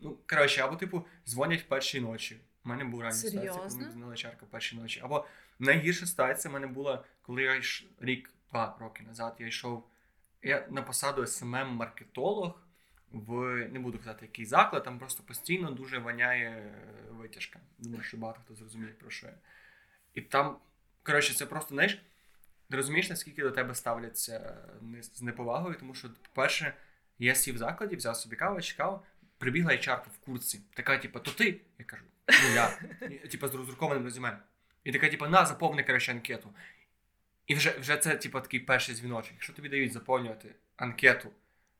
[0.00, 2.36] ну, коротше, або, типу, дзвонять в першій ночі.
[2.64, 5.00] У мене був ранній ситуація, коли мені дзвонила HR в першій ночі.
[5.04, 5.26] Або
[5.58, 7.86] найгірша ситуація в мене була, коли я йш...
[8.00, 9.84] рік, два роки назад, я йшов
[10.42, 12.60] я на посаду smm маркетолог
[13.12, 13.34] в
[13.72, 16.72] не буду казати, який заклад, там просто постійно дуже воняє е,
[17.10, 17.60] витяжка.
[17.78, 19.34] Думаю, що багато хто зрозуміє, про що я.
[20.16, 20.56] І там,
[21.02, 22.02] коротше, це просто, знаєш,
[22.70, 24.56] ти розумієш, наскільки до тебе ставляться
[25.02, 26.74] з неповагою, тому що, по-перше,
[27.18, 29.06] я сів в закладі, взяв собі каву, чекав,
[29.38, 30.60] прибігла HR в курці.
[30.74, 31.60] Така, типу, то ти?
[31.78, 32.78] Я кажу, ну я.
[33.24, 34.38] І, Типу, з роздрукованим резюме.
[34.84, 36.54] І така, типу, на, заповни, коротше, анкету.
[37.46, 39.32] І вже, вже це, типу, такий перший дзвіночок.
[39.32, 41.30] Якщо тобі дають заповнювати анкету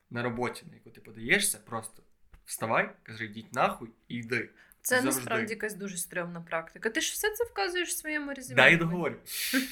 [0.09, 2.03] на роботі, на яку ти подаєшся, просто
[2.45, 4.49] вставай, кажи, йдіть нахуй і йди.
[4.87, 5.19] Це Завжди.
[5.19, 6.89] насправді якась дуже стрьомна практика.
[6.89, 8.55] Ти ж все це вказуєш в своєму резюме.
[8.55, 9.15] Да, я договорю.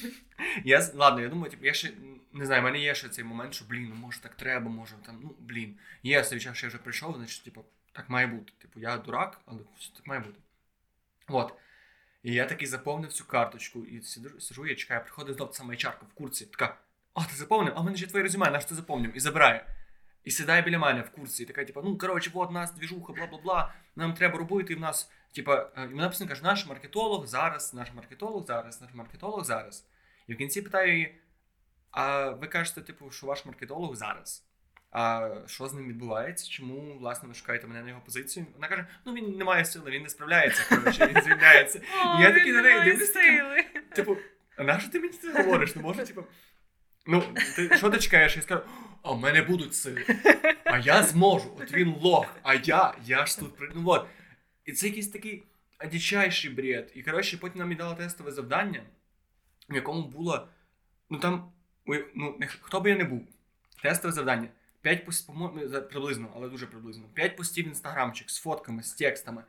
[0.64, 1.92] Я, ладно, я думаю, я ще
[2.32, 4.94] не знаю, в мене є ще цей момент, що блін, ну може так треба, може
[5.06, 5.78] там, ну блін.
[6.02, 8.52] Є цей час, що я вже прийшов, значить, типу, так має бути.
[8.58, 10.38] Типу, я дурак, але все так має бути.
[11.28, 11.54] От.
[12.22, 16.14] І я такий заповнив цю карточку, і сиджу, я чекаю, приходить знов сама HR в
[16.14, 16.76] курсі, така,
[17.14, 17.72] а ти заповнив?
[17.76, 19.16] А в мене ще твоє резюме, наш ти заповнив?
[19.16, 19.66] І забирає.
[20.26, 23.26] І сідає біля мене в курсі, і така, типу, ну коротше, от нас двіжуха, бла
[23.26, 23.74] бла бла.
[23.96, 24.72] Нам треба робити.
[24.72, 28.80] І в нас, типа, е, і вона написано каже, наш маркетолог зараз, наш маркетолог зараз,
[28.80, 29.86] наш маркетолог зараз.
[30.26, 31.20] І в кінці питаю її:
[31.90, 34.46] а ви кажете, типу, що ваш маркетолог зараз?
[34.90, 36.50] А що з ним відбувається?
[36.50, 38.46] Чому, власне, ви шукаєте мене на його позицію?
[38.54, 40.76] Вона каже: ну він не має сили, він не справляється.
[40.76, 41.80] Коротше, він звільняється.
[42.06, 43.14] О, Я такий на неї дивлюсь.
[43.94, 44.16] Типу,
[44.56, 45.76] а на що ти мені це говориш?
[45.76, 46.24] Ну може, типу.
[47.06, 47.22] Ну,
[47.56, 48.36] ти що ти чекаєш?
[48.36, 48.62] Я скажу,
[49.06, 50.04] а в мене будуть сили.
[50.64, 51.56] А я зможу.
[51.60, 52.26] От він лох.
[52.42, 54.06] А я, я ж тут Ну от.
[54.64, 55.42] І це якийсь такий
[55.90, 56.92] дичайший бред.
[56.94, 58.82] І коротше, потім нам і дали тестове завдання,
[59.68, 60.48] в якому було.
[61.10, 61.52] Ну там,
[62.14, 63.28] ну, хто би я не був.
[63.82, 64.48] Тестове завдання.
[64.80, 67.04] П'ять постів, за- приблизно, але дуже приблизно.
[67.14, 69.42] П'ять постів інстаграмчик з фотками, з текстами.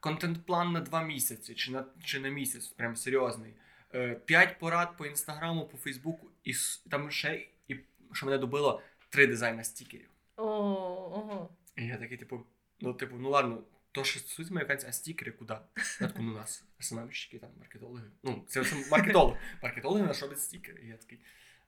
[0.00, 3.54] Контент-план на два місяці чи на, чи на місяць, прям серйозний.
[3.94, 6.52] Е, П'ять порад по інстаграму, по Фейсбуку, і
[6.90, 7.76] там ще, і
[8.12, 8.82] що мене добило,
[9.14, 10.10] три дизайна стікерів.
[10.36, 11.50] О, ого.
[11.76, 12.46] І я такий, типу,
[12.80, 15.54] ну, типу, ну ладно, то що стосується американців, а стікери куди?
[16.00, 18.10] Я такий, ну у нас СММщики, там, маркетологи.
[18.22, 19.36] Ну, це все маркетолог.
[19.62, 20.82] Маркетологи наш роблять стікери.
[20.82, 21.18] І я такий,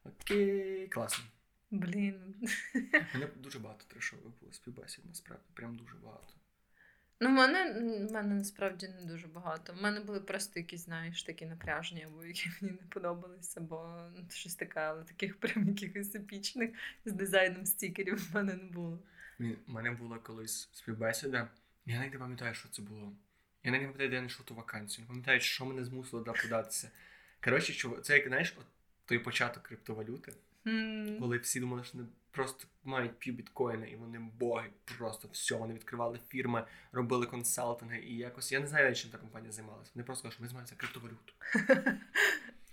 [0.04, 1.24] окей, класно.
[1.70, 2.48] Блін.
[3.14, 6.34] Мене дуже багато трешових було співбесід, насправді, прям дуже багато.
[7.20, 7.72] Ну, в мене,
[8.08, 9.74] в мене насправді не дуже багато.
[9.78, 14.24] У мене були просто якісь, знаєш, такі напряжені, або які мені не подобалися, бо ну,
[14.30, 16.70] щось таке, але таких прям якихось епічних
[17.04, 19.02] з дизайном стікерів в мене не було.
[19.38, 21.48] У мене була колись співбесіда.
[21.86, 23.12] Я навіть не пам'ятаю, що це було.
[23.64, 25.04] Я навіть не пам'ятаю, де я знайшов ту вакансію.
[25.04, 26.90] Не пам'ятаю, що мене змусило туди податися.
[27.44, 28.66] Коротше, це як знаєш, от
[29.04, 30.32] той початок криптовалюти,
[30.66, 35.54] М, коли всі думали, що вони просто мають пів біткоїна, і вони боги, просто все.
[35.54, 39.90] Вони відкривали фірми, робили консалтинги, і якось я не знаю, чим та компанія займалася.
[39.94, 41.38] Вони просто кажуть, що ми займаємося криптовалютою.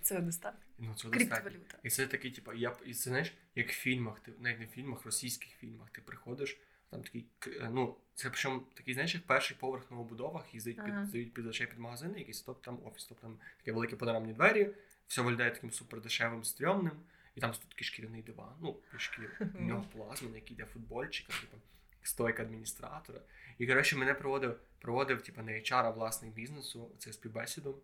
[0.02, 0.60] Це достатньо.
[0.80, 1.52] Ну, це достатньо.
[1.84, 4.70] І це такий, типу, я і це знаєш, як в фільмах, ти навіть не в
[4.70, 9.58] фільмах, російських фільмах, ти приходиш, там такий, е, ну, це причому такий, знаєш, як перший
[9.60, 11.06] поверх на новобудовах, і здають під, Ага.
[11.06, 14.70] здають під очей під магазини, якийсь топ там офіс, топ там такі великі панорамні двері,
[15.08, 17.00] все виглядає таким супер дешевим, стрьомним,
[17.36, 21.58] і там такий шкіряний диван, ну, шкіру, у нього плазма, на який йде футбольчик, типу,
[22.04, 23.22] стойка адміністратора.
[23.58, 27.82] І коротше, мене проводив, проводив, типу, не HR, власник бізнесу, це співбесіду.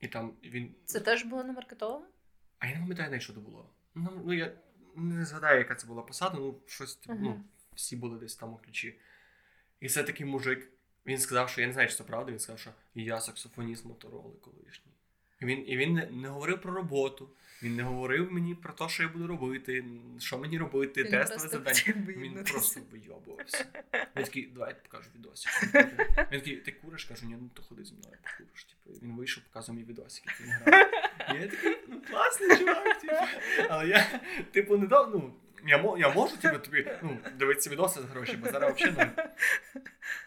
[0.00, 2.06] І там він Це теж було на маркетолога?
[2.58, 3.70] а я не пам'ятаю, навіть, що це було.
[3.94, 4.52] Ну, ну я
[4.96, 8.56] не згадаю, яка це була посада, ну щось, типу, ну, всі були десь там у
[8.56, 9.00] ключі.
[9.80, 10.68] І це такий мужик.
[11.06, 14.36] Він сказав, що я не знаю, чи це правда, він сказав, що я саксофоніст Мотороли
[14.40, 14.89] колишній.
[15.42, 17.28] Він, і він не, говорив про роботу,
[17.62, 19.84] він не говорив мені про те, що я буду робити,
[20.18, 21.82] що мені робити, Він тестове завдання.
[22.06, 23.66] Він просто вийобувався.
[24.16, 25.52] Він такий, давай я покажу відосик.
[26.32, 27.04] Він такий, ти куриш?
[27.04, 28.64] Кажу, ні, ну то ходи зі мною, покуриш.
[28.64, 30.90] Типу, він вийшов, показував мені відосики, він грав.
[31.34, 33.14] І я такий, ну класний чувак, типу.
[33.68, 34.20] Але я,
[34.52, 35.34] типу, не дав, ну,
[35.66, 39.30] я, я можу типу, тобі ну, дивитися відоси за гроші, бо зараз взагалі не.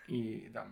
[0.08, 0.68] І да.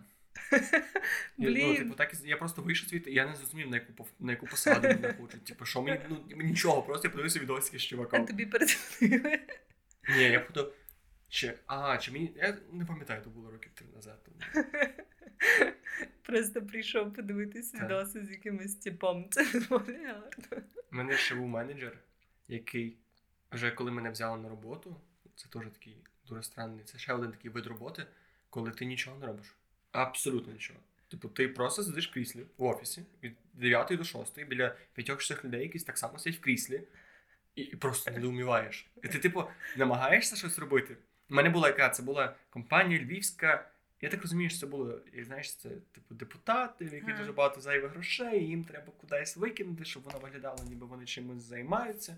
[1.38, 4.32] І, Ну, типу, так, я просто вийшов звідти, і я не зрозумів, на яку, на
[4.32, 5.44] яку посаду мене хочуть.
[5.44, 9.40] Типу, що мені, ну, нічого, просто я подивився відосики з А тобі передзвонили.
[10.10, 10.74] Ні, я буду.
[11.30, 12.34] Чи, а, чи мені.
[12.36, 14.24] Я не пам'ятаю, то було років три назад.
[14.24, 14.66] Тому.
[16.22, 19.28] Просто прийшов подивитись відоси з якимось типом.
[19.32, 20.64] Це доволі гарно.
[20.92, 22.00] У мене ще був менеджер,
[22.48, 22.98] який
[23.52, 25.02] вже коли мене взяли на роботу,
[25.36, 26.84] це теж такий дуже странний.
[26.84, 28.06] Це ще один такий вид роботи,
[28.50, 29.56] коли ти нічого не робиш.
[29.92, 30.80] Абсолютно нічого.
[31.08, 35.62] Типу, ти просто сидиш в кріслі в офісі від 9 до 6 біля п'ятьох-шести людей,
[35.62, 36.82] які так само сидять в кріслі,
[37.56, 38.88] і, і просто недоуміваєш.
[39.04, 39.44] І ти, типу,
[39.78, 40.98] намагаєшся щось робити.
[41.30, 41.90] У мене була яка?
[41.90, 43.72] Це була компанія львівська.
[44.02, 47.18] Я так розумію, що це було, знаєш, це типу депутати, Ага.
[47.18, 51.42] дуже багато зайвих грошей, і їм треба кудись викинути, щоб воно виглядало, ніби вони чимось
[51.42, 52.18] займаються.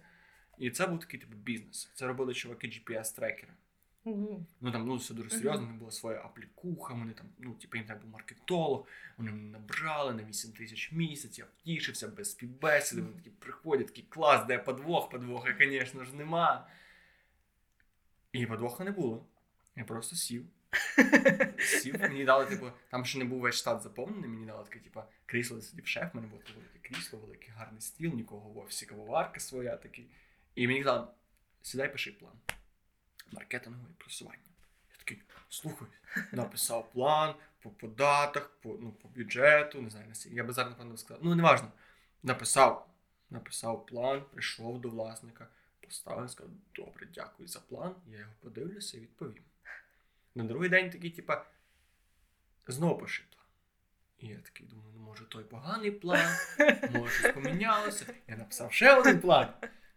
[0.60, 1.92] І це був такий типу бізнес.
[1.94, 3.50] Це робили чуваки GPS-трекери.
[4.06, 4.46] Угу.
[4.62, 7.86] Ну там ну все дуже серйозно, не була своя аплікуха, вони там, ну, типу, їм
[7.86, 8.88] треба був маркетолог,
[9.18, 14.06] вони мене набрали на 8 тисяч місяць, я втішився без співбесіди, вони такі приходять, такий
[14.10, 16.68] клас, де подвох, подвоха, звісно ж, нема.
[18.32, 19.26] І подвоха не було.
[19.76, 20.46] Я просто сів.
[21.60, 25.02] Сів, мені дали, типу, там ще не був весь штат заповнений, мені дали таке, типу,
[25.26, 28.86] крісло, де сидів шеф, мене було таке велике крісло, великий гарний стіл, нікого в офісі,
[28.86, 30.08] кавоварка своя такий.
[30.56, 31.08] І мені казали,
[31.62, 32.34] сідай, пиши план
[33.34, 34.40] маркетингове просування.
[34.92, 35.88] Я Такий, слухай,
[36.32, 40.06] написав план по податах, по, ну, по бюджету, не знаю.
[40.26, 41.24] Я би зараз, напевно, сказав.
[41.26, 41.72] Ну, неважно.
[42.24, 42.90] Написав,
[43.30, 45.48] написав план, прийшов до власника,
[45.82, 47.96] поставив, сказав, добре, дякую за план.
[48.08, 49.44] Я його подивлюся і відповім.
[50.36, 51.46] На другий день такий, типа,
[52.68, 53.46] знову пиши план.
[54.20, 56.38] І я такий думаю, ну може той поганий план,
[56.94, 58.06] може помінялося.
[58.28, 59.54] Я написав ще один план.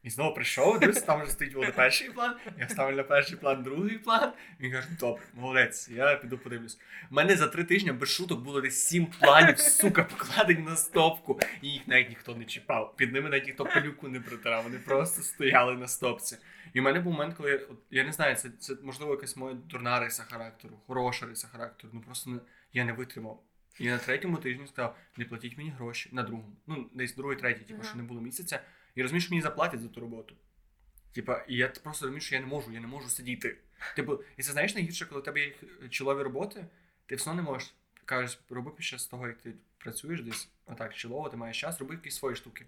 [0.07, 2.37] І знову прийшов, дивлюся, там вже стоїть буде перший план.
[2.59, 4.33] Я ставлю на перший план другий план.
[4.61, 6.79] Він каже, добре, молодець, я піду подивлюсь.
[7.11, 11.41] У мене за три тижні без шуток було десь сім планів, сука, покладені на стопку.
[11.63, 12.97] І їх навіть ніхто не чіпав.
[12.97, 14.65] Під ними навіть ніхто пилюку не протирав.
[14.65, 16.37] Вони просто стояли на стопці.
[16.73, 19.55] І в мене був момент, коли от, я не знаю, це, це можливо якась моя
[19.55, 21.91] дурна риса характеру, хороша риса характеру.
[21.95, 22.39] Ну просто не,
[22.73, 23.43] я не витримав.
[23.81, 26.57] І на третьому тижні сказав, не платіть мені гроші на другому.
[26.67, 28.61] Ну, десь другий, третій, типу, що не було місяця.
[28.97, 30.35] І розумієш, що мені заплатять за ту роботу.
[31.13, 33.57] Типа, і я просто розумію, що я не можу, я не можу сидіти.
[33.97, 35.53] Типу, і це знаєш найгірше, коли у тебе є
[35.91, 36.67] чолові роботи,
[37.07, 37.75] ти все одно не можеш.
[38.05, 41.95] Кажеш, роби під час того, як ти працюєш десь, отак, чолово, ти маєш час, роби
[41.95, 42.67] якісь свої штуки.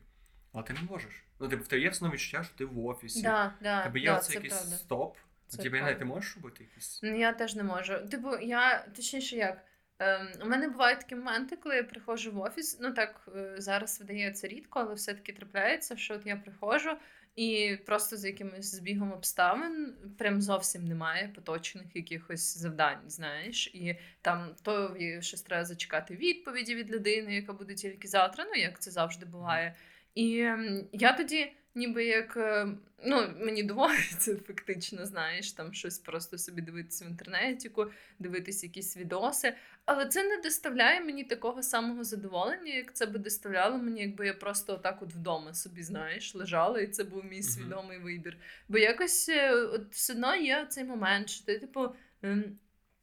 [0.53, 1.25] Але ти не можеш.
[1.41, 3.23] Ну, типу, в тебе є одно відчуття, що ти в офісі.
[3.23, 4.77] Да, да, тебе є да, оце це якийсь правда.
[4.77, 5.17] стоп.
[5.49, 7.01] Це Типу, не ти можеш робити якісь.
[7.03, 8.07] Ну, я теж не можу.
[8.11, 9.65] Типу, я точніше як.
[9.99, 12.79] Ем, у мене бувають такі моменти, коли я приходжу в офіс.
[12.81, 16.91] Ну так е, зараз видається рідко, але все-таки трапляється, що от я приходжу,
[17.37, 23.67] і просто за якимось збігом обставин прям зовсім немає поточних якихось завдань, знаєш.
[23.67, 28.81] І там то щось треба зачекати відповіді від людини, яка буде тільки завтра, ну як
[28.81, 29.75] це завжди буває.
[30.15, 32.69] І ем, я тоді, ніби як е,
[33.05, 37.71] ну, мені доводиться фактично, знаєш, там щось просто собі дивитися в інтернеті,
[38.19, 39.55] дивитися якісь відоси.
[39.85, 44.35] Але це не доставляє мені такого самого задоволення, як це би доставляло мені, якби я
[44.35, 48.37] просто отак от вдома собі, знаєш, лежала, і це був мій свідомий вибір.
[48.69, 51.95] Бо якось е, от все одно є цей момент, що ти, типу.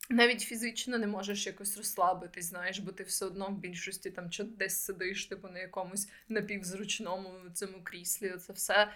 [0.09, 4.43] Навіть фізично не можеш якось розслабитись, знаєш, бо ти все одно в більшості там чи
[4.43, 8.33] десь сидиш, типу на якомусь напівзручному цьому кріслі.
[8.37, 8.91] Це все.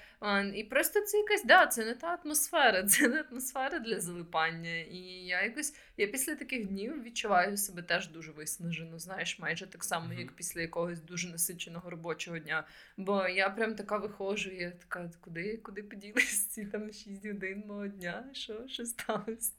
[0.56, 4.80] І просто це якась да, це не та атмосфера, це не атмосфера для залипання.
[4.80, 9.84] І я якось я після таких днів відчуваю себе теж дуже виснажено, знаєш, майже так
[9.84, 12.68] само, як після якогось дуже насиченого робочого дня.
[12.98, 17.88] Бо я прям така виходжу, я така, куди, куди поділись ці там 6 годин мого
[17.88, 18.30] дня?
[18.34, 19.52] Що, що сталося?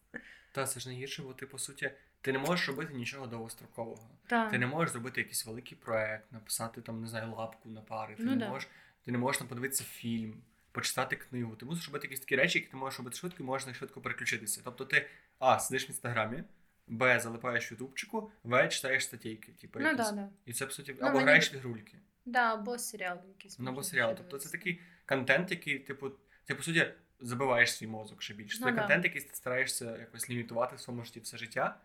[0.53, 4.11] Та це ж найгірше, бо ти по суті, ти не можеш робити нічого довгострокового.
[4.27, 4.51] Так.
[4.51, 8.15] Ти не можеш зробити якийсь великий проект, написати там, не знаю, лапку на пари.
[8.15, 8.49] Ти Ну не да.
[8.49, 8.69] можеш,
[9.05, 11.57] ти не можеш там подивитися фільм, почитати книгу.
[11.57, 14.01] Ти мусиш робити якісь такі речі, які ти можеш робити швидко і можеш на швидко
[14.01, 14.61] переключитися.
[14.65, 15.07] Тобто ти
[15.39, 16.45] А, сидиш в інстаграмі,
[16.87, 19.53] Б, залипаєш в ютубчику, В, читаєш статейки.
[19.53, 20.07] Типу, Ну якісь.
[20.07, 20.29] да, да.
[20.47, 21.97] І це по суті, Ну, або мені- граєш в ігрульки.
[22.25, 23.59] Да, або серіали якісь.
[23.59, 24.15] Ну, або серіал.
[24.17, 26.11] Тобто це такий контент, який, типу,
[26.45, 28.59] ти по суті забиваєш свій мозок ще більше.
[28.61, 28.79] Ну Це да.
[28.79, 31.77] контент, який ти стараєшся якось лімітувати в своєму житті все життя.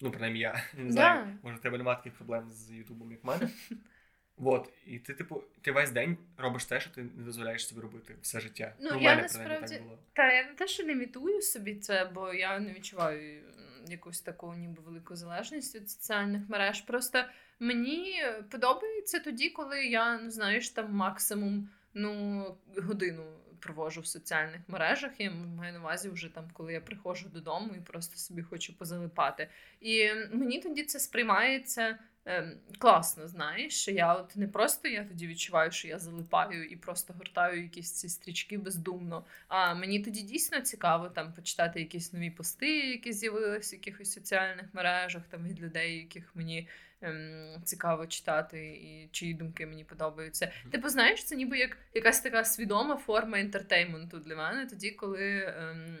[0.00, 0.92] Ну, принаймні я не Да.
[0.92, 3.48] знаю, може в тебе немає таких проблем з Ютубом, як в мене.
[4.38, 8.16] От, і ти, типу, ти весь день робиш те, що ти не дозволяєш собі робити
[8.22, 8.74] все життя.
[8.80, 9.98] Ну, в я мене насправді- так було.
[10.12, 13.42] Та я не те, що лімітую собі це, бо я не відчуваю
[13.88, 16.80] якусь таку ніби велику залежність від соціальних мереж.
[16.80, 17.24] Просто
[17.60, 22.44] мені подобається тоді, коли я, ну знаєш, там максимум ну,
[22.76, 23.24] годину
[23.60, 25.12] провожу в соціальних мережах.
[25.18, 29.48] Я маю на увазі вже там, коли я приходжу додому і просто собі хочу позалипати.
[29.80, 31.98] І мені тоді це сприймається.
[32.26, 36.76] Ем, Класно, знаєш, що я от не просто я тоді відчуваю, що я залипаю і
[36.76, 39.24] просто гортаю якісь ці стрічки бездумно.
[39.48, 44.66] А мені тоді дійсно цікаво там почитати якісь нові пости, які з'явились в якихось соціальних
[44.72, 46.68] мережах, там від людей, яких мені
[47.00, 50.52] ем, цікаво читати, і чиї думки мені подобаються.
[50.70, 55.54] Типу, знаєш, це ніби як якась така свідома форма інтертейменту для мене, тоді, коли.
[55.58, 55.98] Ем,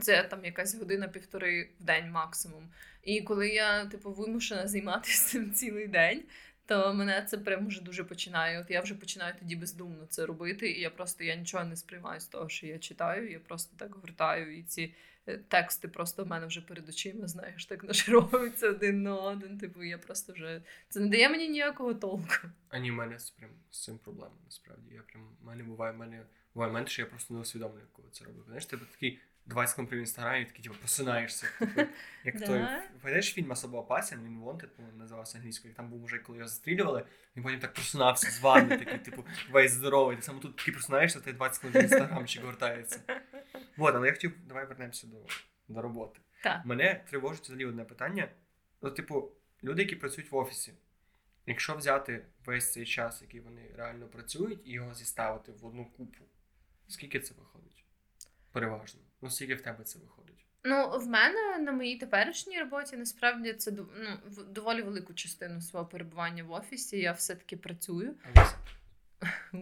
[0.00, 2.68] це там якась година-півтори в день максимум.
[3.02, 6.22] І коли я, типу, вимушена займатися цим цілий день,
[6.66, 8.60] то мене це прям вже дуже починає.
[8.60, 12.20] От я вже починаю тоді бездумно це робити, і я просто я нічого не сприймаю
[12.20, 13.30] з того, що я читаю.
[13.30, 14.94] Я просто так гортаю, і ці
[15.26, 19.58] е, тексти просто в мене вже перед очима, знаєш, так нашаровуються один на один.
[19.58, 22.34] Типу, я просто вже це не дає мені ніякого толку.
[22.68, 24.94] Ані в мене з, прям, з цим проблема, насправді.
[24.94, 26.22] Я прям, в мене буває, в мене
[26.54, 28.42] буває момент, я просто не усвідомлюю, коли це роблю.
[28.46, 29.18] Знаєш, ти такий
[29.50, 31.46] 20 секунд в інстаграмі, такий, типу, просинаєшся.
[31.58, 31.80] Типу,
[32.24, 32.66] як той,
[33.00, 37.04] пам'ятаєш фільм «Особо опасен», він Wanted, по-моєму, називався англійською, там був мужик, коли його застрілювали,
[37.36, 40.16] він потім так просинався з ванни, такий, типу, весь здоровий.
[40.16, 43.00] Ти саме тут такий просинаєшся, ти 20 секунд в інстаграмчик гортається.
[43.76, 45.16] Вот, але я хотів, давай вернемося до,
[45.68, 46.20] до роботи.
[46.42, 46.64] Так.
[46.64, 48.28] Мене тривожить взагалі одне питання.
[48.82, 49.32] Ну, типу,
[49.64, 50.72] люди, які працюють в офісі,
[51.46, 56.24] якщо взяти весь цей час, який вони реально працюють, і його зіставити в одну купу,
[56.88, 57.84] скільки це виходить?
[58.52, 59.00] Переважно.
[59.22, 60.46] Ну, скільки в тебе це виходить?
[60.64, 63.86] Ну, в мене на моїй теперішній роботі насправді це ну,
[64.48, 66.98] доволі велику частину свого перебування в офісі.
[66.98, 68.14] Я все-таки працюю.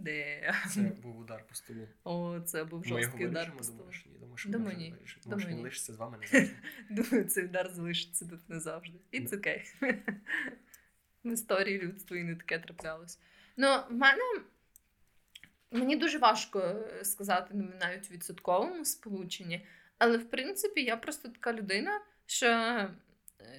[0.00, 0.54] де?
[0.70, 1.88] Це був удар по столу.
[2.04, 3.90] О, це був жорсткий удар по столу.
[4.46, 4.94] Думаю, ні.
[5.24, 6.54] Думаю, що лишиться з вами не завжди.
[6.90, 8.98] Думаю, цей удар залишиться тут не завжди.
[9.12, 9.62] It's okay.
[11.24, 13.18] В історії людства і не таке траплялось.
[13.56, 14.22] Ну, в мене
[15.70, 19.66] мені дуже важко сказати навіть в відсотковому сполученні.
[19.98, 22.90] Але в принципі я просто така людина, що е,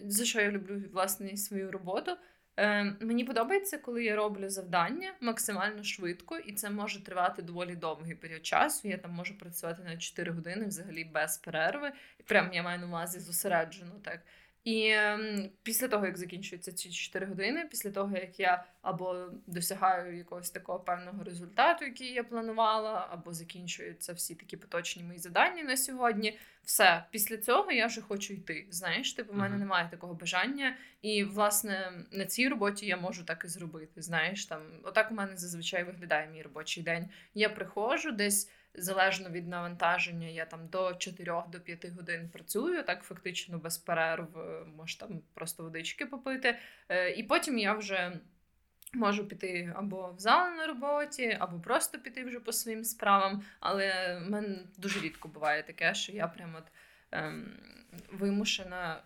[0.05, 2.11] за що я люблю власне свою роботу.
[2.57, 8.15] Е, Мені подобається, коли я роблю завдання максимально швидко, і це може тривати доволі довгий
[8.15, 8.87] період часу.
[8.87, 11.91] Я там можу працювати на 4 години взагалі без перерви.
[12.25, 14.19] Прям я маю на увазі зосереджено так.
[14.63, 20.17] І ем, після того, як закінчуються ці 4 години, після того, як я або досягаю
[20.17, 25.77] якогось такого певного результату, який я планувала, або закінчуються всі такі поточні мої завдання на
[25.77, 28.67] сьогодні, все після цього я вже хочу йти.
[28.69, 30.77] Знаєш, типу, в мене немає такого бажання.
[31.01, 34.01] І, власне, на цій роботі я можу так і зробити.
[34.01, 37.09] Знаєш, там отак у мене зазвичай виглядає мій робочий день.
[37.33, 43.03] Я приходжу десь залежно від навантаження, я там до 4 до 5 годин працюю, так
[43.03, 46.57] фактично без перерв, е, можу там просто водички попити.
[46.89, 48.19] Е, і потім я вже.
[48.93, 53.43] Можу піти або в зал на роботі, або просто піти вже по своїм справам.
[53.59, 56.63] Але в мене дуже рідко буває таке, що я прямо от,
[57.11, 57.57] ем,
[58.11, 59.01] вимушена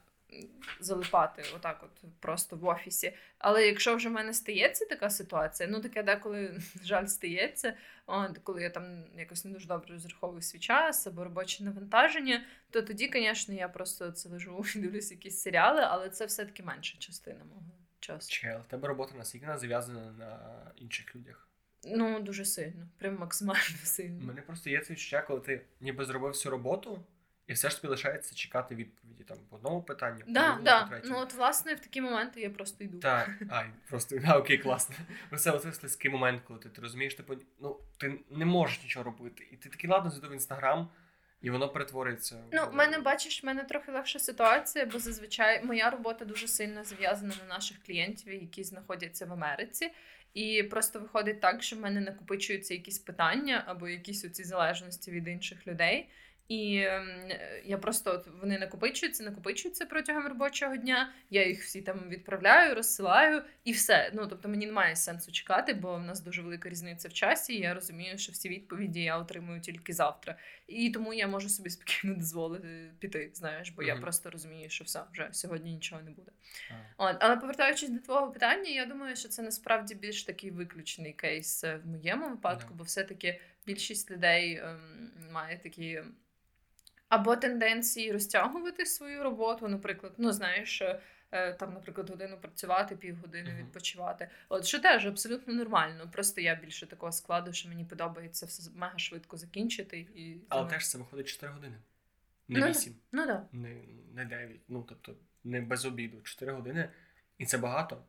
[0.80, 3.14] залипати отак, от просто в офісі.
[3.38, 7.74] Але якщо вже в мене стається така ситуація, ну таке деколи жаль стається,
[8.06, 12.82] от, коли я там якось не дуже добре розраховую свій час або робоче навантаження, то
[12.82, 17.44] тоді, звісно, я просто це лежу і дивлюся якісь серіали, але це все-таки менша частина
[17.44, 18.32] мого часу.
[18.32, 20.40] Чел, в тебе робота наскільки зав'язана на
[20.76, 21.48] інших людях?
[21.88, 24.24] Ну, дуже сильно, прям максимально сильно.
[24.24, 27.04] У мене просто є це відчуття, коли ти ніби зробив всю роботу.
[27.48, 30.84] І все ж тобі лишається чекати відповіді там по одному питанню, по да, да.
[30.84, 31.14] по третьому.
[31.14, 33.00] Ну от власне в такі моменти я просто йду.
[33.00, 34.96] Так, ай, просто а, окей, класно.
[35.38, 39.48] Це оце слизький момент, коли ти, ти розумієш, типу, ну ти не можеш нічого робити.
[39.52, 40.90] І ти такий ладно зайду в інстаграм.
[41.42, 42.44] І воно перетворюється.
[42.52, 46.84] Ну, в мене бачиш, в мене трохи легша ситуація, бо зазвичай моя робота дуже сильно
[46.84, 49.92] зв'язана на наших клієнтів, які знаходяться в Америці.
[50.34, 55.28] І просто виходить так, що в мене накопичуються якісь питання або якісь оці залежності від
[55.28, 56.10] інших людей.
[56.48, 57.32] І ем,
[57.66, 61.14] я просто от вони накопичуються, накопичуються протягом робочого дня.
[61.30, 64.12] Я їх всі там відправляю, розсилаю і все.
[64.14, 67.54] Ну тобто мені немає сенсу чекати, бо в нас дуже велика різниця в часі.
[67.54, 70.38] і Я розумію, що всі відповіді я отримую тільки завтра.
[70.68, 73.32] І тому я можу собі спокійно дозволити піти.
[73.34, 73.88] Знаєш, бо mm-hmm.
[73.88, 76.32] я просто розумію, що все вже сьогодні нічого не буде.
[76.72, 76.76] Ah.
[76.98, 81.64] От, але повертаючись до твого питання, я думаю, що це насправді більш такий виключений кейс
[81.64, 82.78] е, в моєму випадку, yeah.
[82.78, 86.02] бо все-таки більшість людей ем, має такі.
[87.16, 90.82] Або тенденції розтягувати свою роботу, наприклад, ну знаєш,
[91.32, 93.60] е, там, наприклад, годину працювати, півгодини uh-huh.
[93.60, 94.30] відпочивати.
[94.50, 96.10] От що теж абсолютно нормально.
[96.12, 100.00] Просто я більше такого складу, що мені подобається все мега швидко закінчити.
[100.00, 101.78] І Але теж це виходить 4 години,
[102.48, 102.96] не ну, 8.
[103.12, 103.46] Ну да.
[103.52, 103.76] Не,
[104.14, 104.60] не 9.
[104.68, 106.22] Ну тобто не без обіду.
[106.22, 106.90] 4 години,
[107.38, 108.04] і це багато.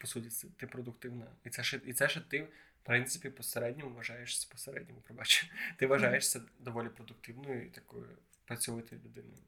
[0.00, 1.26] По суті, це ти продуктивна.
[1.44, 2.48] І це ще і це ще ти
[2.82, 5.50] в принципі, посередньому вважаєшся посередньому, пробач.
[5.76, 8.08] Ти вважаєшся доволі продуктивною і такою
[8.46, 9.42] працьовитою людиною.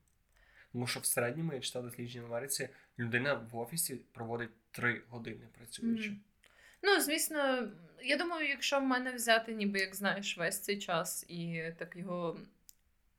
[0.73, 2.69] Тому що в середньому я читав дослідження в Америці,
[2.99, 6.11] людина в офісі проводить три години працюючи.
[6.11, 6.17] Mm.
[6.83, 7.69] Ну, звісно,
[8.03, 12.41] я думаю, якщо в мене взяти, ніби як знаєш, весь цей час і так його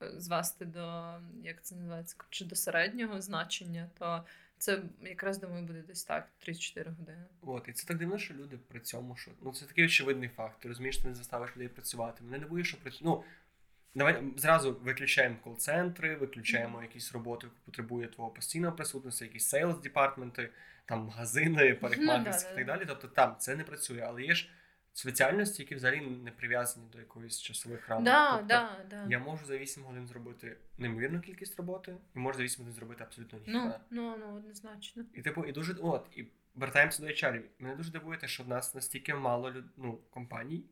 [0.02, 1.14] е, звести до,
[1.44, 4.26] як це називається, чи до середнього значення, то
[4.58, 7.26] це якраз думаю буде десь так, 34 години.
[7.42, 10.60] От, і це так дивно, що люди при цьому, що ну це такий очевидний факт.
[10.60, 12.24] Ти розумієш, ти не заставиш людей працювати.
[12.24, 13.02] Мене не боїш, що працює.
[13.04, 13.24] Ну,
[13.96, 16.82] Давай зразу виключаємо кол-центри, виключаємо mm-hmm.
[16.84, 20.50] якісь роботи, які потребує твого постійного присутності, якісь sales department и,
[20.86, 22.54] там магазини, парикмахерські mm-hmm.
[22.54, 22.84] і так далі.
[22.88, 24.50] Тобто там це не працює, але є ж
[24.94, 28.06] спеціальності, які взагалі не прив'язані до якоїсь часових рамок.
[28.06, 29.06] Да, тобто, да, да.
[29.10, 33.04] Я можу за 8 годин зробити неймовірну кількість роботи, і можу за 8 годин зробити
[33.04, 33.54] абсолютно ніхто.
[33.54, 35.06] Ну, ну, ну, однозначно.
[35.14, 36.26] І типу, і дуже от, і
[36.56, 37.42] вертаємося до HR.
[37.60, 40.64] Мене дуже дивує те, що в нас настільки мало ну, компаній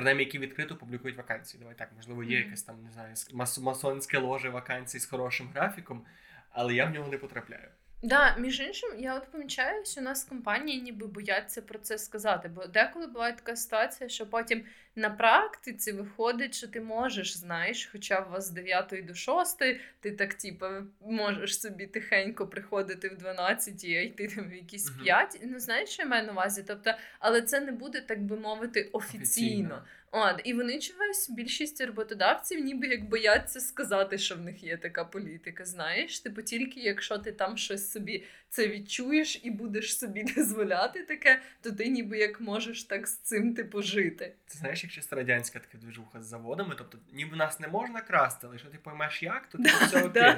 [0.00, 1.60] принаймні, які відкрито публікують вакансії.
[1.60, 3.14] Давай так, можливо, є якесь там, не знаю,
[3.60, 6.04] масонське ложе вакансій з хорошим графіком,
[6.50, 7.68] але я в нього не потрапляю.
[8.02, 12.48] Да, між іншим, я от помічаю, що у нас компанії ніби бояться про це сказати.
[12.48, 14.64] Бо деколи буває така ситуація, що потім
[14.96, 19.58] на практиці виходить, що ти можеш, знаєш, хоча у вас з 9 до 6,
[20.00, 20.66] ти так, типу,
[21.00, 25.40] можеш собі тихенько приходити в 12 а йти там в якісь 5.
[25.44, 26.64] Ну, знаєш, що я маю на увазі?
[26.66, 29.22] Тобто, але це не буде, так би мовити, офіційно.
[29.22, 29.84] офіційно.
[30.12, 35.04] От, і вони чогось більшість роботодавців, ніби як бояться сказати, що в них є така
[35.04, 35.64] політика.
[35.64, 41.42] Знаєш, типу тільки якщо ти там щось собі це відчуєш і будеш собі дозволяти таке,
[41.60, 44.34] то ти ніби як можеш так з цим типу жити.
[44.46, 48.46] Ти знаєш, як чисто радянська така движуха з заводами, тобто ніби нас не можна красти,
[48.46, 50.34] але якщо ти поймеш як, то ти все окей.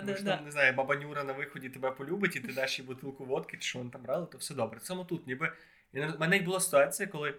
[0.00, 2.84] Тому що там, не знаю, баба Нюра на виході тебе полюбить, і ти даш їй
[2.84, 4.80] бутилку водки, чи що вони там брали, то все добре.
[4.82, 5.52] Саме тут, ніби.
[5.92, 7.34] І в мене була ситуація, коли.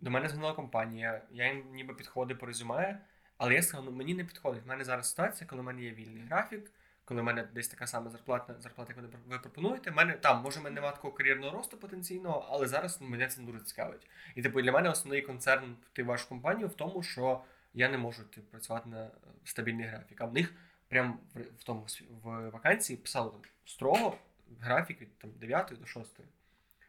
[0.00, 3.00] До мене звернула компанія, я їм ніби підходив по резюме,
[3.38, 4.62] але я сказав, ну мені не підходить.
[4.64, 6.70] У мене зараз ситуація, коли в мене є вільний графік,
[7.06, 9.90] коли в мене десь така сама зарплата, зарплата, як ви пропонуєте.
[9.90, 13.60] Мене там може мене немає такого кар'єрного росту потенційного, але зараз ну, мене це дуже
[13.60, 14.06] цікавить.
[14.34, 17.40] І типу для мене основний концерн в вашу компанію в тому, що
[17.74, 19.10] я не можу типу, працювати на
[19.44, 20.20] стабільний графік.
[20.20, 20.54] А в них
[20.88, 21.86] прям в, в тому
[22.22, 24.18] в вакансії писало там строго
[24.60, 26.20] графік від там 9 до 6.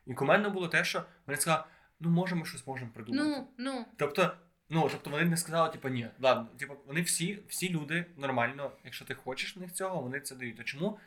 [0.05, 1.63] І куменно було те, що мене сказали,
[1.99, 3.29] ну може ми щось можемо придумати.
[3.29, 3.85] Ну, ну.
[3.97, 4.31] Тобто,
[4.69, 9.05] ну, тобто вони не сказали, типу, ні, ладно, типу, вони всі всі люди нормально, якщо
[9.05, 10.59] ти хочеш в них цього, вони це дають.
[10.59, 10.99] А чому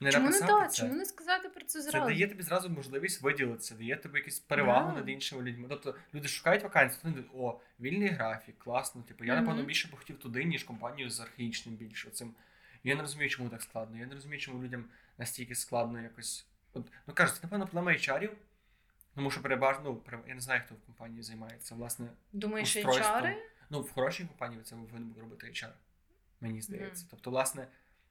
[0.00, 0.72] не чому написати не так?
[0.72, 0.82] це?
[0.82, 1.98] Чому не сказати про це зразу?
[1.98, 4.94] Це дає тобі зразу можливість виділитися, дає тобі якісь перевагу yeah.
[4.94, 5.66] над іншими людьми.
[5.68, 9.02] Тобто люди шукають вакансії, вони думають, о, вільний графік, класно.
[9.02, 12.34] Типу, я, напевно, більше б хотів туди, ніж компанію з архаїчним більше цим.
[12.84, 13.98] Я не розумію, чому так складно.
[13.98, 14.84] Я не розумію, чому людям
[15.18, 16.46] настільки складно якось.
[16.72, 18.30] От, ну кажуть, це, напевно, проблема HR,
[19.20, 22.08] тому що переважно, ну, я не знаю, хто в компанії займається, власне.
[22.32, 23.34] Думаєш, HR?
[23.70, 25.72] Ну, в хорошій компанії це повинен робити HR,
[26.40, 27.04] мені здається.
[27.04, 27.08] Mm.
[27.10, 27.66] Тобто, власне,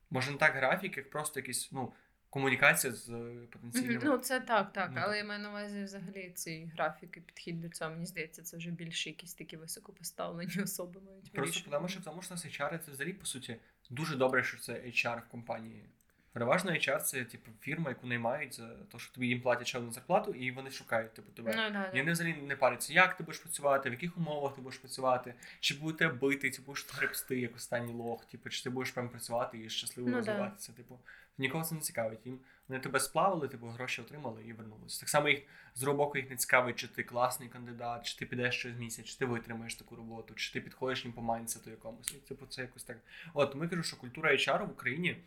[0.09, 1.93] може не так графік, як просто якийсь, ну,
[2.29, 3.07] комунікація з
[3.51, 3.99] потенційними.
[3.99, 4.05] Mm-hmm.
[4.05, 4.91] Ну, це так, так.
[4.93, 8.57] Ну, але я маю на увазі взагалі ці графіки, підхід до цього, мені здається, це
[8.57, 11.31] вже більше якісь такі високопоставлені особи мають.
[11.31, 14.57] Просто тому що в тому, що нас HR це взагалі, по суті, дуже добре, що
[14.57, 15.85] це HR в компанії.
[16.33, 20.31] Переважно HR це типу фірма, яку наймають за те, що тобі їм платять члену зарплату,
[20.31, 21.51] і вони шукають типу тебе.
[21.51, 21.95] No, no, no.
[21.95, 25.33] І вони взагалі не паряться, як ти будеш працювати, в яких умовах ти будеш працювати,
[25.59, 29.63] чи будете бити, чи будеш гребсти, як останній лох, типу, чи ти будеш прям працювати
[29.65, 30.73] і щасливо розвиватися.
[30.73, 30.99] Типу,
[31.37, 32.25] нікого це не цікавить.
[32.25, 34.99] Їм вони тебе сплавили, типу гроші отримали і вернулися.
[34.99, 35.41] Так само їх
[35.75, 39.17] з боку їх не цікавить, чи ти класний кандидат, чи ти підеш щось місяць, чи
[39.17, 42.11] ти витримаєш таку роботу, чи ти підходиш їм по майнсету якомусь.
[42.11, 42.97] І, типу, це якось так.
[43.33, 45.17] От ми кажу, що культура HR в Україні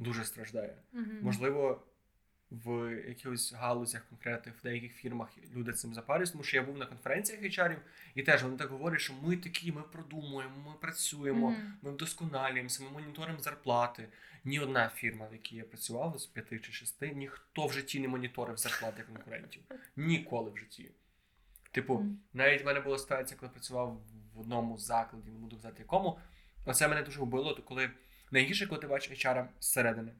[0.00, 0.76] дуже страждає.
[0.94, 1.22] Mm-hmm.
[1.22, 1.82] Можливо,
[2.50, 6.86] в якихось галузях конкретних, в деяких фірмах люди цим запарюють, тому що я був на
[6.86, 7.76] конференціях HR,
[8.14, 11.70] і теж вони так говорять, що ми такі, ми продумуємо, ми працюємо, mm-hmm.
[11.82, 14.08] ми вдосконалюємося, ми моніторимо зарплати.
[14.44, 18.08] Ні одна фірма, в якій я працював з п'яти чи шести, ніхто в житті не
[18.08, 19.62] моніторив зарплати конкурентів.
[19.96, 20.90] Ніколи в житті.
[21.70, 22.14] Типу, mm-hmm.
[22.32, 24.00] навіть в мене була ситуація, коли працював
[24.34, 26.18] в одному закладі, не буду казати якому.
[26.66, 27.90] Оце мене дуже вбило, коли
[28.30, 30.12] Найгірше, коли ти бачиш HR зсередини.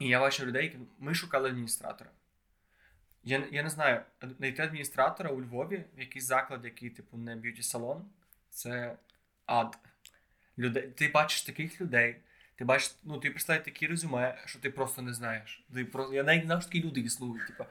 [0.00, 2.10] І я бачу людей, ми шукали адміністратора.
[3.24, 4.00] Я я не знаю,
[4.38, 8.04] знайти адміністратора у Львові, в якийсь заклад, який, типу, не beauty-салон,
[8.50, 8.96] це
[9.46, 9.78] ад.
[10.58, 12.16] Людей, Ти бачиш таких людей,
[12.56, 15.66] ти бачиш, ну ти представляєш такі резюме, що ти просто не знаєш.
[15.74, 17.46] Ти просто, Я навіть не знав, що такі люди існують.
[17.46, 17.64] Типу,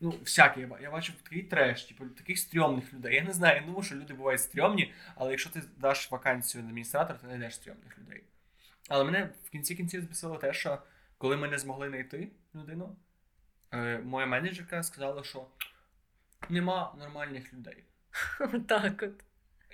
[0.00, 3.14] ну, всякі, я, я бачив такий треш, типу, таких стрьомних людей.
[3.14, 6.68] Я не знаю, я думаю, що люди бувають стрьомні, але якщо ти даш вакансію на
[6.68, 8.22] адміністратора, ти знайдеш стрьомних людей.
[8.92, 10.78] Але мене в кінці кінців збісило те, що
[11.18, 12.96] коли ми не змогли знайти людину,
[13.70, 15.46] е, моя менеджерка сказала, що
[16.48, 17.84] нема нормальних людей.
[18.68, 19.24] Так от.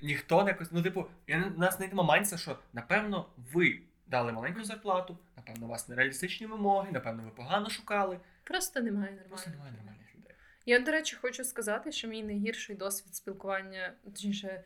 [0.02, 5.18] Ніхто не ну, типу, я, у нас не майнця, що напевно ви дали маленьку зарплату,
[5.36, 8.20] напевно, у вас нереалістичні вимоги, напевно, ви погано шукали.
[8.44, 9.28] Просто немає нормальних.
[9.28, 10.36] Просто немає нормальних людей.
[10.66, 14.64] Я, до речі, хочу сказати, що мій найгірший досвід спілкування, точніше,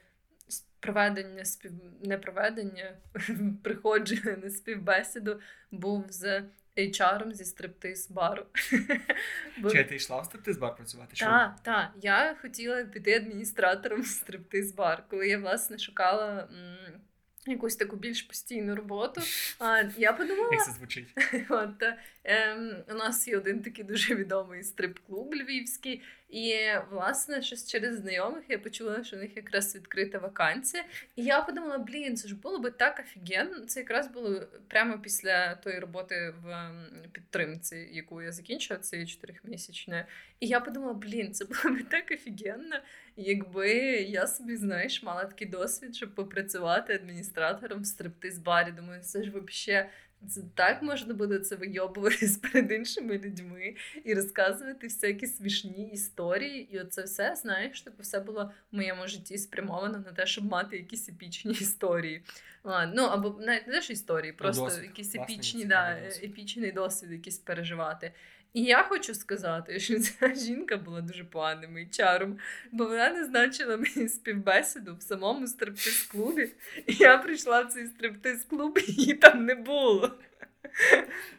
[0.81, 1.73] проведення спів...
[2.05, 2.93] не проведення,
[3.63, 5.41] приходження на співбесіду
[5.71, 6.43] був з
[6.77, 8.47] HR зі стриптиз бару.
[9.73, 11.17] Чи ти йшла в стриптиз бар працювати?
[11.17, 11.91] Так, так.
[12.03, 16.49] Я хотіла піти адміністратором в стриптиз бар, коли я власне шукала.
[16.53, 17.01] М-
[17.47, 19.21] Якусь таку більш постійну роботу.
[19.59, 21.09] А я подумала, як це звучить.
[21.49, 21.83] От,
[22.25, 26.03] ем, У нас є один такий дуже відомий стрип-клуб львівський,
[26.33, 26.57] і,
[26.91, 30.85] власне, щось через знайомих я почула, що у них якраз відкрита вакансія.
[31.17, 33.61] І я подумала, блін, це ж було би так офігенно.
[33.67, 36.73] Це якраз було прямо після тої роботи в
[37.13, 40.05] підтримці, яку я закінчила, цієї чотирьохмісячної.
[40.41, 42.77] І я подумала, блін, це було би так офігенно,
[43.17, 48.75] якби я собі, знаєш, мала такий досвід, щоб попрацювати адміністратором в стриптиз-барі.
[48.77, 49.89] Думаю, це ж взагалі
[50.29, 56.75] Це так можна буде це вийобуватись перед іншими людьми і розказувати всякі смішні історії.
[56.75, 60.77] І оце все, знаєш, типу, все було в моєму житті спрямовано на те, щоб мати
[60.77, 62.23] якісь епічні історії.
[62.65, 64.85] А, ну або навіть не теж історії, просто досвід.
[64.85, 66.31] якісь епічні, да, досвід.
[66.31, 68.13] епічний досвід якийсь переживати.
[68.53, 72.39] І я хочу сказати, що ця жінка була дуже поганим HR-ом,
[72.73, 76.53] бо вона назначила мені співбесіду в самому стриптиз-клубі.
[76.87, 80.19] І я прийшла в цей стриптиз-клуб, і її там не було.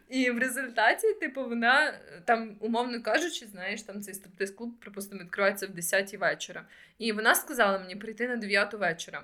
[0.09, 5.69] І в результаті, типу, вона там, умовно кажучи, знаєш, там цей стриптиз-клуб, припустимо, відкривається в
[5.69, 6.65] 10 вечора.
[6.97, 9.23] І вона сказала мені прийти на 9 вечора.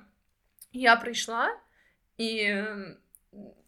[0.71, 1.57] І я прийшла,
[2.17, 2.53] і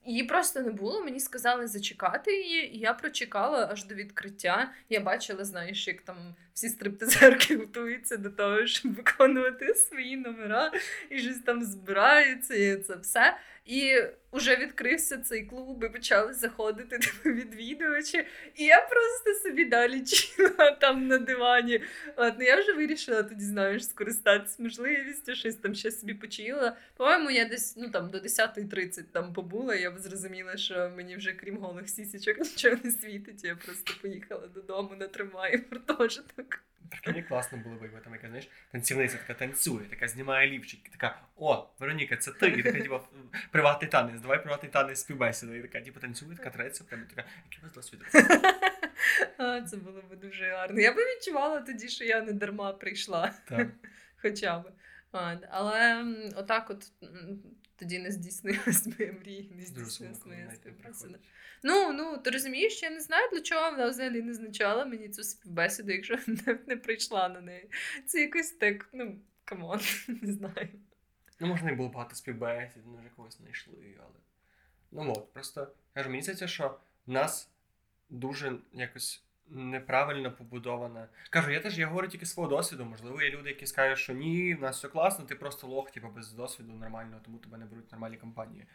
[0.06, 1.04] її просто не було.
[1.04, 4.72] Мені сказали зачекати її, і я прочекала аж до відкриття.
[4.90, 10.72] Я бачила, знаєш, як там всі стриптизерки готуються до того, щоб виконувати свої номера,
[11.10, 13.38] і щось там збираються, і це все.
[13.66, 13.96] І
[14.32, 18.26] вже відкрився цей клуб, і почали заходити типу, відвідувачі.
[18.56, 21.82] І я просто собі далі чила там на дивані.
[22.16, 26.78] От, ну, я вже вирішила тоді, знаєш, скористатися можливістю, щось там ще собі почила.
[26.98, 31.58] По-моєму, я десь ну, там, до 10.30 там побула, я зрозуміла, що мені вже крім
[31.58, 33.44] голих сісічок нічого не світить.
[33.44, 36.60] Я просто поїхала додому на тримаю гуртожиток.
[36.90, 41.68] Прикинь, класно було би, там яка, знаєш, танцівниця така танцює, така знімає лівчик, така, о,
[41.80, 43.00] Вероніка, це ти, і така, типу,
[43.52, 45.56] приватний танець, давай приватний танець співбесіда.
[45.56, 48.00] І така, типу, танцює, така треться, прямо така, який у вас досвід?
[49.38, 50.82] А, це було б дуже гарно.
[50.82, 53.34] Я би відчувала тоді, що я не дарма прийшла.
[53.50, 53.68] Так.
[54.22, 54.72] Хоча б.
[55.50, 56.06] Але
[56.36, 56.92] отак, от
[57.82, 61.18] тоді не здійснилась моя мрія, не здійснилась моя співбесіда.
[61.64, 65.24] Ну, ну, ти розумієш, я не знаю, для чого вона взагалі не назначала мені цю
[65.24, 67.70] співбесіду, якщо не, не прийшла на неї.
[68.06, 70.70] Це якось так, ну, come on, не знаю.
[71.40, 74.16] Ну, можна і було багато співбесід, може когось знайшли, але.
[74.92, 77.50] Ну от, просто кажу, мені здається, що в нас
[78.10, 81.08] дуже якось неправильно побудована.
[81.30, 82.86] Кажу, я теж я говорю тільки свого досвіду.
[82.86, 86.08] Можливо, є люди, які скажуть, що ні, в нас все класно, ти просто лох, типу,
[86.10, 88.66] без досвіду нормального, тому тебе не беруть нормальні компанії.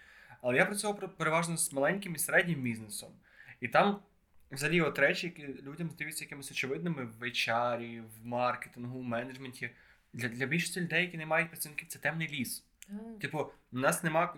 [0.43, 3.11] Але я працював пер- переважно з маленьким і середнім бізнесом.
[3.61, 3.99] І там
[4.53, 9.71] взагалі от речі, які людям здаються якимись очевидними в HR, в маркетингу, в менеджменті.
[10.13, 12.65] Для, для більшості людей, які не мають працівників, це темний ліс.
[13.21, 14.35] Типу, у нас нема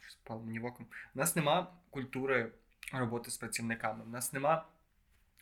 [0.00, 0.86] Щось мені в оком.
[1.14, 2.52] У нас нема культури
[2.92, 4.04] роботи з працівниками.
[4.04, 4.66] У нас нема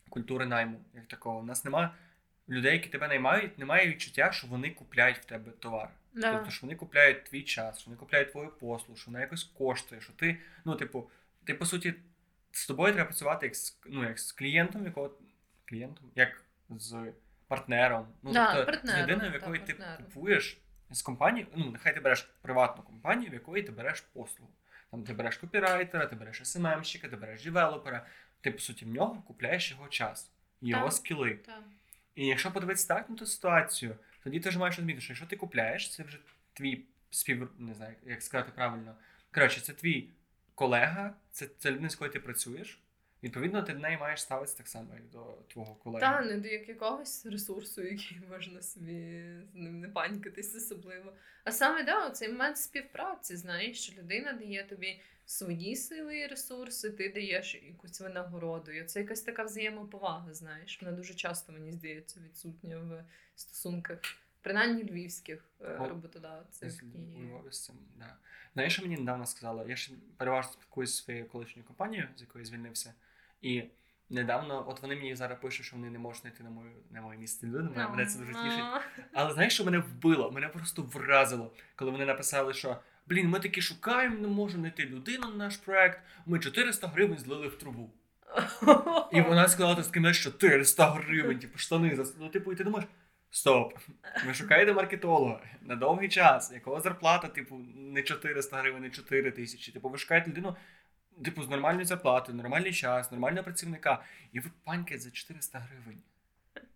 [0.09, 1.39] культури найму, як такого.
[1.39, 1.95] У нас нема
[2.49, 5.91] людей, які тебе наймають, немає відчуття, що вони купляють в тебе товар.
[6.15, 6.33] Да.
[6.33, 10.01] Тобто, що вони купляють твій час, що вони купляють твою послугу, що вона якось коштує,
[10.01, 11.11] що ти, ну, типу,
[11.45, 11.95] ти по суті,
[12.53, 15.11] з тобою треба працювати як з, ну, як з клієнтом, якого
[15.65, 17.13] клієнтом, як з
[17.49, 18.09] партнером.
[18.23, 20.05] Ну, Да, тобто, партнером, з людиною, в якої ти партнером.
[20.05, 20.59] купуєш
[20.91, 24.51] з компанії, ну, нехай ти береш приватну компанію, в якої ти береш послугу.
[24.91, 28.07] Там ти береш копірайтера, ти береш СММщика, ти береш девелопера,
[28.41, 30.30] ти, по суті, в нього купляєш його час,
[30.61, 30.93] його Так.
[30.93, 31.34] скіли.
[31.47, 31.62] Так.
[32.14, 35.36] І якщо подивитися так на ту ситуацію, тоді ти ж маєш розуміти, що якщо ти
[35.36, 36.18] купляєш, це вже
[36.53, 37.51] твій спів...
[37.59, 38.97] не знаю, як сказати правильно.
[39.34, 40.09] Коротше, це твій
[40.55, 42.78] колега, це, це людина, з якою ти працюєш.
[43.22, 46.01] Відповідно, ти до неї маєш ставитися так само, як до твого колеги.
[46.01, 49.22] Та не до як- якогось ресурсу, який можна собі
[49.53, 51.12] з ним не панькатись особливо.
[51.45, 56.91] А саме да, цей момент співпраці, знаєш, що людина дає тобі свої сили і ресурси,
[56.91, 58.70] ти даєш якусь винагороду.
[58.70, 60.83] І це якась така взаємоповага, знаєш.
[60.83, 63.05] Вона дуже часто, мені здається, відсутня в
[63.35, 63.99] стосунках,
[64.43, 66.83] принаймні львівських е, Ну, роботодавців.
[67.16, 68.16] У Львові з цим, да.
[68.55, 69.64] Знаєш, що мені недавно сказала?
[69.68, 72.95] Я ж переважно спілкуюся зі своєю колишньою компанією, з якої звільнився.
[73.43, 73.64] І
[74.11, 77.18] недавно, от вони мені зараз пишуть, що вони не можуть знайти на мою на моє
[77.18, 77.70] місце людини.
[77.89, 78.83] Мене це дуже тішить.
[79.12, 80.31] Але знаєш, що мене вбило?
[80.31, 82.76] Мене просто вразило, коли вони написали, що
[83.09, 86.01] блін, ми таки шукаємо, не можемо знайти людину на наш проект.
[86.27, 87.91] Ми 400 гривень злили в трубу.
[89.13, 92.89] І вона сказала таким, знаєш, 400 гривень, типу штани за ну, типу, і ти думаєш.
[93.31, 93.79] Стоп,
[94.27, 99.73] ви шукаєте маркетолога на довгий час, якого зарплата, типу, не 400 гривень, не 4 тисячі.
[99.73, 100.57] Типу, ви шукаєте людину,
[101.25, 104.03] типу, з нормальною зарплатою, нормальний час, нормального працівника,
[104.33, 106.03] і ви панькаєте за 400 гривень.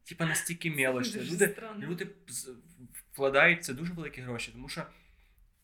[0.05, 1.23] Типа настільки мелочно.
[1.23, 2.09] Люди, люди
[3.13, 4.83] вкладають це дуже великі гроші, тому що,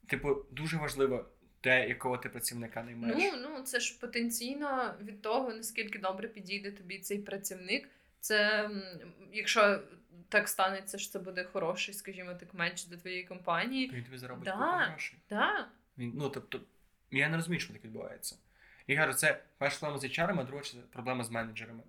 [0.09, 1.29] типу, дуже важливо
[1.61, 3.33] те, якого ти працівника наймаєш.
[3.35, 7.89] Ну, ну це ж потенційно від того, наскільки добре підійде тобі цей працівник.
[8.21, 8.71] Це
[9.33, 9.83] якщо
[10.29, 13.89] так станеться, що це буде хороший, скажімо так, меч для твоєї компанії.
[13.89, 14.87] То він тобі заробить Да.
[14.91, 15.19] грошей.
[15.27, 16.61] Так, Він, ну, тобто,
[17.11, 18.37] я не розумію, що так відбувається.
[18.87, 21.83] І кажу, це перша проблема з HR, а друга це проблема з менеджерами.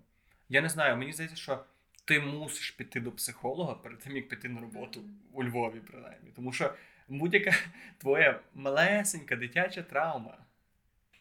[0.48, 1.64] Я не знаю, мені здається, що
[2.04, 5.02] ти мусиш піти до психолога перед тим, як піти на роботу
[5.32, 6.30] у Львові, принаймні.
[6.36, 6.74] Тому що
[7.10, 7.52] будь-яка
[7.98, 10.38] твоя малесенька дитяча травма.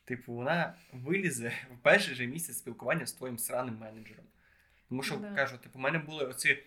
[0.05, 4.25] типу, вона вилізе в перший же місяць спілкування з твоїм сраним менеджером.
[4.89, 5.35] Тому що Да.
[5.35, 6.63] кажу, типу, у мене були оці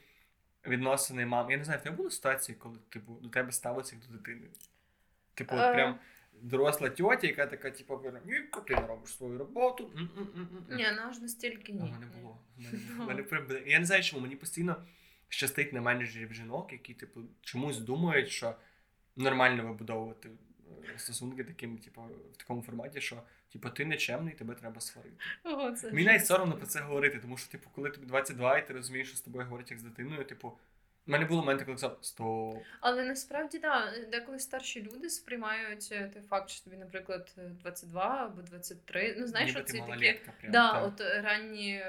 [0.66, 1.50] відносини мам.
[1.50, 4.46] Я не знаю, в тебе були ситуації, коли типу, до тебе ставиться як до дитини.
[5.34, 5.74] Типу, от Е.
[5.74, 5.98] прям
[6.42, 9.92] доросла тьотя, яка така, типу, ніко, ти не робиш свою роботу.
[9.96, 10.66] м-м-м-м».
[10.76, 11.80] Ні, ну аж настільки ні.
[11.80, 12.38] мене було.
[12.98, 13.22] У мене.
[13.22, 13.58] Прям було.
[13.66, 14.84] Я не знаю, чому мені постійно
[15.28, 18.54] щастить на менеджерів жінок, які, типу, чомусь думають, що
[19.16, 20.30] нормально вибудовувати
[20.94, 22.02] е, стосунки таким, типу,
[22.32, 25.16] в такому форматі, що типу, ти нечемний, тебе треба сварити.
[25.44, 28.66] Ого, це Мені навіть соромно про це говорити, тому що, типу, коли тобі 22 і
[28.66, 30.52] ти розумієш, що з тобою говорять як з дитиною, типу,
[31.06, 32.62] в мене були моменти, коли сказав, стоп.
[32.80, 38.42] Але насправді да, деколи старші люди сприймають е, той факт, що тобі, наприклад, 22 або
[38.42, 39.16] 23.
[39.18, 40.20] Ну знаєш, ніби оці такі.
[40.40, 40.52] прям.
[40.52, 40.84] Да, так.
[40.86, 41.84] от ранні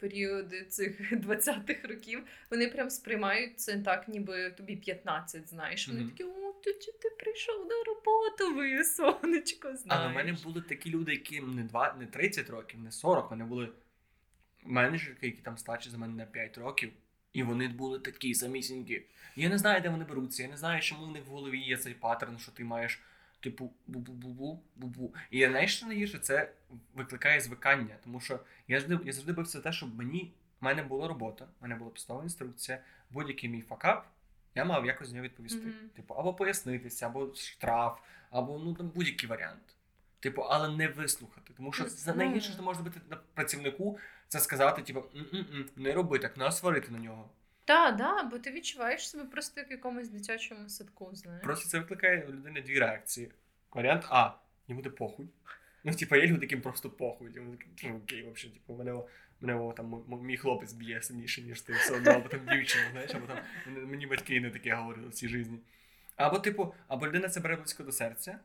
[0.00, 5.88] періоди цих 20-х років вони прям сприймають це так, ніби тобі 15, знаєш.
[5.88, 6.10] Вони Мгм.
[6.10, 10.04] такі, о, ти, чи ти прийшов на роботу, ви сонечко, знаєш.
[10.04, 13.44] Але в мене були такі люди, які не, 2, не 30 років, не 40, вони
[13.44, 13.68] були
[14.64, 16.92] менеджерки, які там старші за мене на 5 років,
[17.32, 19.02] і вони були такі самісінькі.
[19.36, 21.76] Я не знаю, де вони беруться, я не знаю, чому в них в голові є
[21.76, 23.00] цей паттерн, що ти маєш,
[23.40, 25.14] типу, бу-бу-бу-бу, бу-бу.
[25.30, 26.52] І я знаєш, що найгірше, це
[26.94, 31.08] викликає звикання, тому що я завжди, я завжди бився те, щоб мені, в мене була
[31.08, 32.78] робота, в мене була постова інструкція,
[33.10, 34.06] будь-який мій факап,
[34.54, 35.66] я мав якось з нього відповісти.
[35.66, 35.88] Мгм.
[35.96, 37.98] Типу, або пояснитися, або штраф,
[38.30, 39.76] або ну там будь-який варіант.
[40.22, 41.52] Типу, але не вислухати.
[41.56, 43.98] Тому що за найгірше, що може бути на працівнику,
[44.28, 45.04] це сказати, типу,
[45.76, 47.30] не роби так, нас сварити на нього.
[47.64, 51.42] Так, да, бо ти відчуваєш себе просто як в якомусь дитячому садку, знаєш.
[51.42, 53.32] Просто це викликає у людини дві реакції.
[53.72, 54.30] Варіант А,
[54.68, 55.28] йому буде похуй.
[55.84, 57.32] Ну, типу, є люди, яким просто похуй.
[57.34, 59.02] Йому такі, «Ну, окей, взагалі, типу, мене,
[59.40, 63.26] мене там мій хлопець б'є сильніше, ніж ти все одно, або там дівчина, знаєш, або
[63.26, 65.50] там мені батьки не таке говорили в цій житті.
[66.16, 68.38] Або, типу, або людина це бере близько до серця,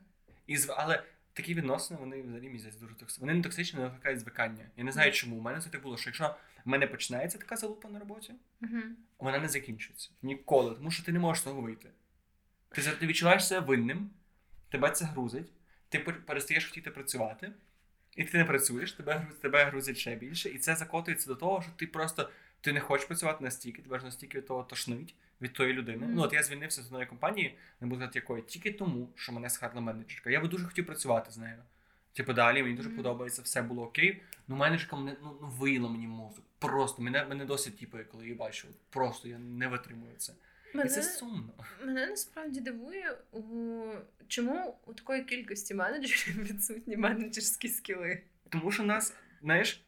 [0.48, 1.04] і але
[1.38, 3.22] такі відносини, вони взагалі місяць дуже токсичні.
[3.22, 4.66] Вони не токсичні, вони викликають звикання.
[4.78, 5.36] Я не знаю, чому.
[5.36, 6.36] У мене це так було, що якщо
[6.66, 8.80] в мене починається така залупа на роботі, Угу.
[9.20, 10.10] вона не закінчується.
[10.22, 11.90] Ніколи, тому що ти не можеш з того вийти.
[12.70, 14.10] Ти, ти відчуваєш себе винним,
[14.70, 15.52] тебе це грузить,
[15.90, 17.52] ти пер- перестаєш хотіти працювати,
[18.16, 21.72] і ти не працюєш, тебе, тебе грузить ще більше, і це закотується до того, що
[21.76, 22.30] ти просто
[22.62, 26.06] ти не хочеш працювати настільки, тебе ж настільки від того тошнить від тої людини.
[26.06, 26.16] Мгм.
[26.16, 29.50] Ну от я звільнився з одної компанії, не буду сказати якої, тільки тому, що мене
[29.50, 30.30] схарла менеджерка.
[30.30, 31.58] Я би дуже хотів працювати з нею.
[32.14, 32.98] Типу, далі мені дуже Мгм.
[32.98, 34.22] подобається, все було окей.
[34.48, 36.46] Ну, менеджерка мене ну, ну виїла мені мозок.
[36.60, 38.68] Просто мене, мене досить тіпає, коли її бачу.
[38.90, 40.34] Просто я не витримую це.
[40.86, 41.54] І це сумно.
[41.86, 43.42] мене насправді дивує, у...
[44.28, 48.22] чому у такої кількості менеджерів відсутні менеджерські скіли.
[48.50, 49.84] Тому що нас, знаєш,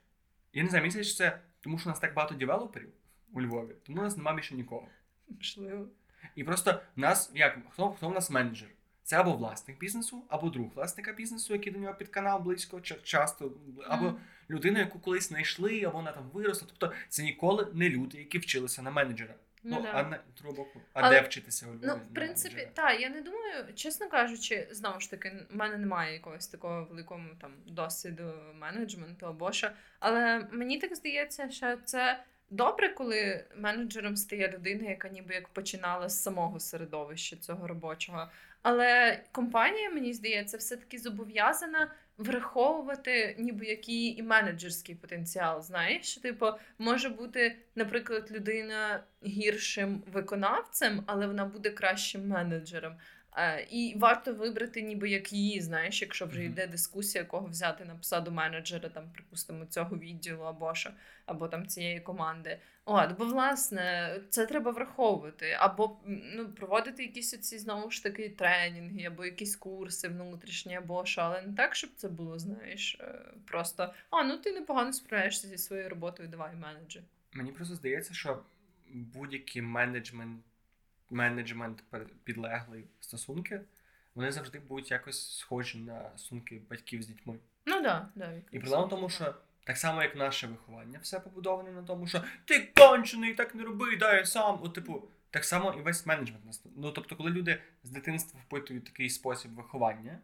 [0.54, 2.90] я не знаю, мені здається, що це тому, що у нас так багато девелоперів
[3.34, 4.88] у Львові, тому у нас немає більше нікого.
[5.30, 5.88] Можливо.
[6.36, 8.70] І просто нас, як хто, хто в нас менеджер?
[9.04, 13.04] Це або власник бізнесу, або друг власника бізнесу, який до нього під канал близько, ча-
[13.04, 13.52] часто,
[13.88, 14.20] або Мгм.
[14.50, 16.68] людина, яку колись знайшли, або вона там виросла.
[16.68, 19.36] Тобто це ніколи не люди, які вчилися на менеджера.
[19.64, 19.92] Ну, Ну, да.
[19.92, 21.70] а на другого боку, а Але- де вчитися у?
[21.84, 26.14] Ну, в принципі, так, я не думаю, чесно кажучи, знову ж таки, в мене немає
[26.14, 29.70] якогось такого великого там досвіду менеджменту або що.
[30.00, 36.10] Але мені так здається, що це добре, коли менеджером стає людина, яка ніби як починала
[36.10, 38.28] з самого середовища цього робочого.
[38.62, 45.62] Але компанія, мені здається, все-таки зобов'язана враховувати ніби який і менеджерський потенціал.
[45.62, 46.46] Знаєш, типу,
[46.78, 52.94] може бути, наприклад, людина гіршим виконавцем, але вона буде кращим менеджером.
[53.40, 57.96] Е, І варто вибрати, ніби як її, знаєш, якщо вже йде дискусія, кого взяти на
[57.96, 60.90] посаду менеджера, там, припустимо, цього відділу або що,
[61.26, 62.60] або там цієї команди.
[62.86, 69.06] От, бо власне це треба враховувати, або ну, проводити якісь оці знову ж таки тренінги,
[69.06, 73.94] або якісь курси внутрішні, або що, але не так, щоб це було, знаєш, е, просто
[74.10, 77.04] а ну ти непогано справляєшся зі своєю роботою, давай менеджер.
[77.34, 78.44] Мені просто здається, що
[78.94, 80.42] будь-які менеджмент,
[81.10, 81.84] менеджмент
[82.24, 83.62] підлеглий стосунки,
[84.16, 87.40] вони завжди будуть якось схожі на стосунки батьків з дітьми.
[87.66, 88.34] Ну да, да.
[88.52, 92.24] І проблема в тому, що так само, як наше виховання, все побудоване на тому, що
[92.46, 94.60] ти кончений, так не роби, дай сам.
[94.64, 96.44] От, типу, так само і весь менеджмент.
[96.76, 100.20] Ну, тобто, коли люди з дитинства впитують такий спосіб виховання,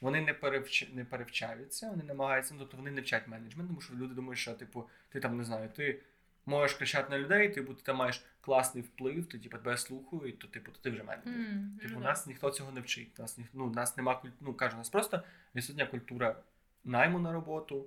[0.00, 0.88] вони не, перевч...
[0.92, 4.54] не перевчаються, вони намагаються, ну, тобто вони не вчать менеджмент, тому що люди думають, що
[4.54, 6.00] типу, ти там не знаю, ти
[6.46, 10.48] можеш кричати на людей, типу, ти там маєш класний вплив, ти типу, тебе слухають, то
[10.48, 11.34] типу, то ти вже менеджер.
[11.34, 13.18] М, Типу, ну, нас ніхто цього не вчить.
[13.18, 14.28] Нас, ніх- ну, нас нема куль...
[14.40, 15.22] ну, кажу, нас просто
[15.54, 16.42] відсутня культура
[16.84, 17.86] найму на роботу,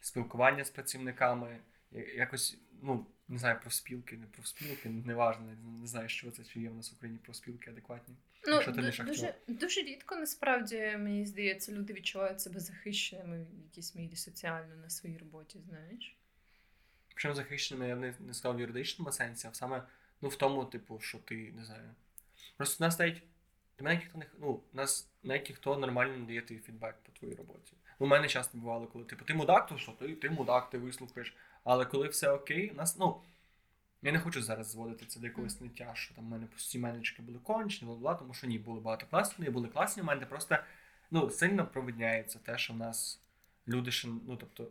[0.00, 1.58] спілкування з працівниками,
[2.16, 6.44] якось, ну, не знаю, про спілки, не про спілки, неважно, не, не знаю, що це,
[6.44, 8.14] чи є в нас в Україні про спілки адекватні.
[8.46, 9.14] Ну, якщо ти не шахтер.
[9.16, 14.90] дуже, дуже рідко насправді мені здається, люди відчувають себе захищеними в якійсь мірі соціально на
[14.90, 16.16] своїй роботі, знаєш.
[17.14, 19.82] Причому захищеними я не, не сказав в юридичному сенсі, а саме
[20.22, 21.90] ну, в тому, типу, що ти не знаю.
[22.56, 23.22] Просто нас навіть
[23.78, 27.12] до мене ніхто не ну, у нас навіть ніхто нормально не дає тобі фідбек по
[27.12, 27.72] твоїй роботі.
[28.00, 30.78] Ну, у мене часто бувало, коли типу, ти мудак, то що ти, ти мудак, ти
[30.78, 31.36] вислухаєш.
[31.64, 33.20] Але коли все окей, нас, ну.
[34.04, 37.22] Я не хочу зараз зводити це до якогось ниття, що там в мене всі менеджерки
[37.22, 40.58] були кончені, бла бла, тому що ні, були багато класних, були класні моменти, просто
[41.10, 43.20] ну, сильно провидняється те, що в нас
[43.68, 44.68] люди ще, ну тобто,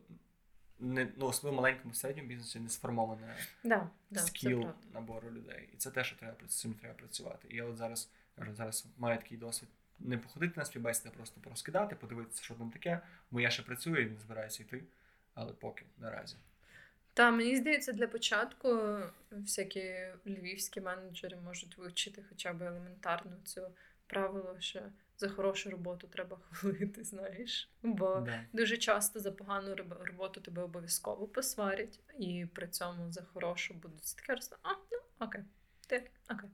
[0.82, 5.70] не, ну, особливо маленькому середньому бізнесі не сформоване Да, да, скіл набору людей.
[5.74, 7.48] І це те, що треба з цим треба працювати.
[7.52, 9.70] І я от зараз кажу, зараз маю такий досвід.
[10.00, 13.00] Не походити на співбесіди, а просто порозкидати, подивитися, що там таке,
[13.32, 14.84] бо я ще працюю і не збираюся йти,
[15.34, 16.36] але поки наразі.
[17.14, 19.00] Та мені здається, для початку
[19.32, 23.68] всякі львівські менеджери можуть вивчити хоча б елементарно це
[24.08, 24.82] правило, що
[25.22, 27.70] за хорошу роботу треба хвалити, знаєш.
[27.84, 28.44] Бо Да.
[28.54, 34.16] дуже часто за погану роб- роботу тебе обов'язково посварять, і при цьому за хорошу будуть
[34.16, 35.42] таке просто, а, ну окей,
[35.88, 36.50] ти окей.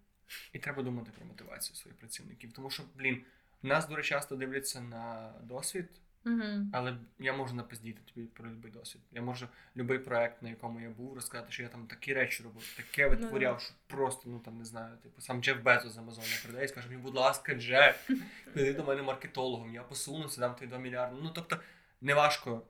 [0.54, 2.54] І треба думати про мотивацію своїх працівників.
[2.54, 3.24] Тому що, блін,
[3.62, 5.90] нас дуже часто дивляться на досвід,
[6.28, 6.66] Угу.
[6.74, 9.02] але я можу напиздіти тобі про будь-який досвід.
[9.12, 12.74] Я можу будь-який проект, на якому я був, розказати, що я там такі речі робив,
[12.78, 13.10] таке Ну.
[13.10, 16.68] витворяв, що просто, ну там не знаю, типу, сам Джеф Безос з Амазону прийде і
[16.68, 18.10] скаже мені, будь ласка, Джеф,
[18.54, 21.16] піди до мене маркетологом, я посунуся, дам тобі 2 мільярди.
[21.24, 21.58] Ну тобто,
[22.02, 22.62] неважко.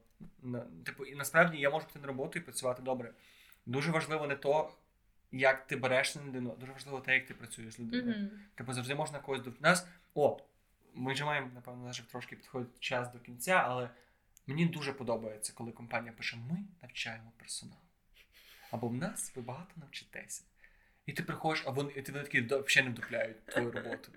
[0.86, 3.12] Типу, і насправді я можу піти на роботу і працювати добре.
[3.66, 4.72] Дуже важливо не то,
[5.32, 8.18] як ти береш на людину, дуже важливо те, як ти працюєш з людиною.
[8.20, 8.30] Угу.
[8.55, 9.88] Типу завжди можна когось до нас.
[10.16, 10.39] О,
[10.97, 13.89] ми вже маємо, напевно, вже трошки підходить час до кінця, але
[14.47, 17.79] мені дуже подобається, коли компанія пише: ми навчаємо персонал.
[18.71, 20.43] Або в нас ви багато навчитеся.
[21.05, 24.11] І ти приходиш, а вони, і ти такі взагалі не вдупляють твою роботу.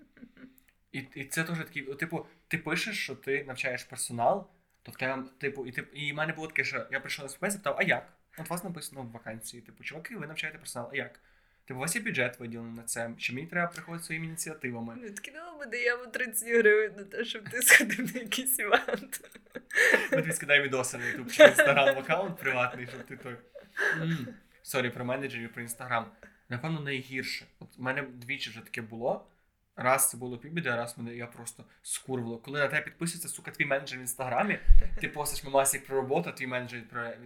[0.91, 4.49] І, і це теж такий, типу, ти пишеш, що ти навчаєш персонал,
[4.83, 7.29] то в тебе, типу, і, ти, і в мене було таке, що я прийшов на
[7.29, 8.13] співбесіду, питав, а як?
[8.37, 11.19] От у вас написано в вакансії, типу, чуваки, ви навчаєте персонал, а як?
[11.71, 14.95] Типу, у вас є бюджет виділений на це, чи мені треба приходити своїми ініціативами.
[15.03, 19.39] Відкинула ну, ми даємо 30 гривень на те, щоб ти сходив на якийсь івент.
[20.11, 23.35] Ми тобі скидаємо відоси на YouTube чи інстаграм аккаунт приватний, щоб ти той.
[24.63, 26.05] Sorry, про менеджерів, про інстаграм.
[26.49, 27.45] Напевно, найгірше.
[27.59, 29.27] От у мене двічі вже таке було.
[29.75, 32.37] Раз це було півбіди, а раз мене я просто скурвало.
[32.37, 34.59] Коли на тебе підписується, сука, твій менеджер в інстаграмі,
[35.01, 36.83] ти постиш мемасик про роботу, а твій менеджер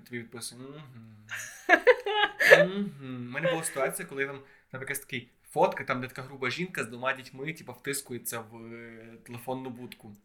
[0.09, 0.61] твій відписує.
[3.01, 4.25] У мене була ситуація, коли
[4.71, 8.73] там, якась такий фотка, там де така груба жінка з двома дітьми, типу, втискується в
[8.73, 10.15] е, телефонну будку.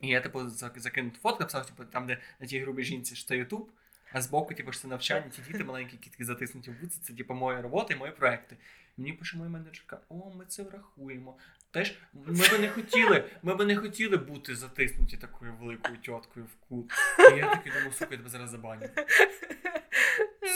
[0.00, 3.28] І я, типу, зак- закинув фотку, написав, типу, там, де на тій грубій жінці що
[3.28, 3.70] це Ютуб,
[4.12, 7.34] а збоку, типу, що це навчання, ті діти маленькі, які затиснуті в будці, це типу
[7.34, 8.56] моя робота і мої проекти.
[8.96, 11.38] Мені пише моя менеджерка, о, ми це врахуємо.
[11.70, 16.68] Теж ми би не хотіли, ми би не хотіли бути затиснуті такою великою тіткою в
[16.68, 16.92] кут.
[17.32, 18.88] І я такий думаю, сука, я тебе зараз забаню.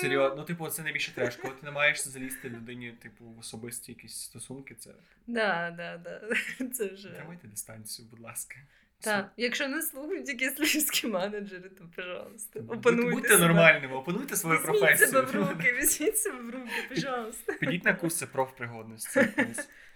[0.01, 1.37] Серйозно, ну типу, це найбільше треш.
[1.37, 4.91] Коли ти намагаєшся залізти людині, типу, в особисті якісь стосунки, це
[5.26, 6.20] Да, да, да.
[6.74, 7.09] Це вже.
[7.09, 8.57] тримайте дистанцію, будь ласка.
[9.01, 13.40] Так, якщо не слухають якісь львівські менеджери, то пожалуйста, опануйте будьте себе.
[13.40, 15.09] нормальними, опануйте свою Візьміть професію.
[15.09, 17.53] себе в руки, візьміть себе в руки, пожалуйста.
[17.53, 19.28] Підіть на курси профпригодності.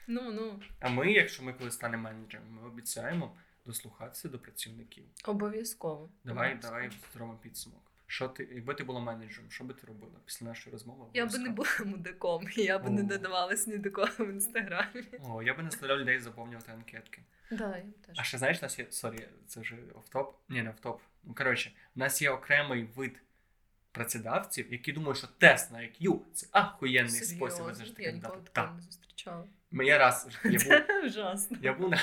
[0.06, 3.36] Ну, ну, А ми, якщо ми коли станемо менеджерами, ми обіцяємо
[3.66, 5.04] дослухатися до працівників.
[5.24, 6.10] обов'язково.
[6.24, 6.72] Давай, Обов'язково.
[6.74, 7.82] давай зробимо підсумок.
[8.10, 11.06] Що ти, якби ти була менеджером, що би ти робила після нашої розмови?
[11.14, 13.04] Я би не була мудаком, я би не О.
[13.04, 15.04] додавалась ні до кого в інстаграмі.
[15.20, 17.22] О, я би не заставляв людей заповнювати анкетки.
[17.50, 18.18] Да, я теж.
[18.18, 18.86] А ще знаєш, у нас є.
[18.90, 20.36] Sorry, це вже офтоп.
[20.48, 21.00] Ні, не офтоп.
[21.24, 23.22] Ну коротше, у нас є окремий вид
[23.92, 27.64] працедавців, які думають, що тест на IQ– це ахуєнний спосіб?
[27.98, 29.44] Я ніколи такого не зустрічала.
[29.72, 31.58] Я раз я був ужасно.
[31.62, 32.00] Я був на,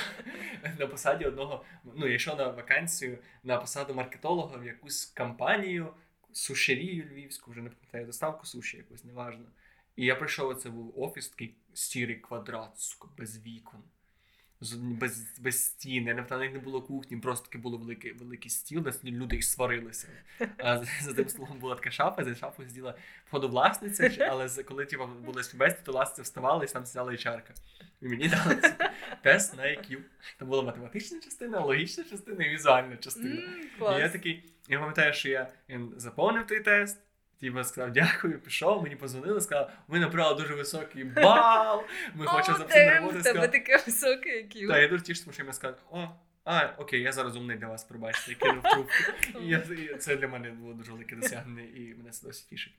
[0.79, 1.65] на посаді одного.
[1.95, 5.93] Ну, я йшов на вакансію на посаду маркетолога в якусь компанію,
[6.31, 9.45] сушерію львівську, вже не пам'ятаю, доставку суші якусь, неважно.
[9.95, 13.83] І я прийшов, це був офіс, такий сірий квадрат, сука, без вікон.
[14.81, 18.93] Без, без стіни, не там не було кухні, просто таки було великий, великий стіл, де
[19.03, 20.07] люди і сварилися.
[20.57, 22.95] А за, тим столом була така шафа, за шафою сиділа
[23.25, 27.53] входу власниця, але коли типу, були співбесіди, то власниця вставала і там сиділа HR-ка.
[28.01, 28.61] І мені дали
[29.23, 29.97] тест на IQ.
[30.37, 33.41] Там була математична частина, логічна частина і візуальна частина.
[33.41, 36.99] М, І я такий, я пам'ятаю, що я він заповнив той тест.
[37.39, 41.83] Типа сказав дякую, пішов, мені позвонили, сказав, ви набрали дуже високий бал,
[42.15, 43.21] ми хочемо записати роботу.
[43.21, 44.67] тебе таке високе IQ.
[44.67, 46.09] та, я дуже тішуся, тому що я сказав, о,
[46.43, 49.39] а, окей, я зараз умний для вас, пробачте, я кинув трубку.
[49.39, 52.73] І це для мене було дуже велике досягнення, і мене це досі тішить.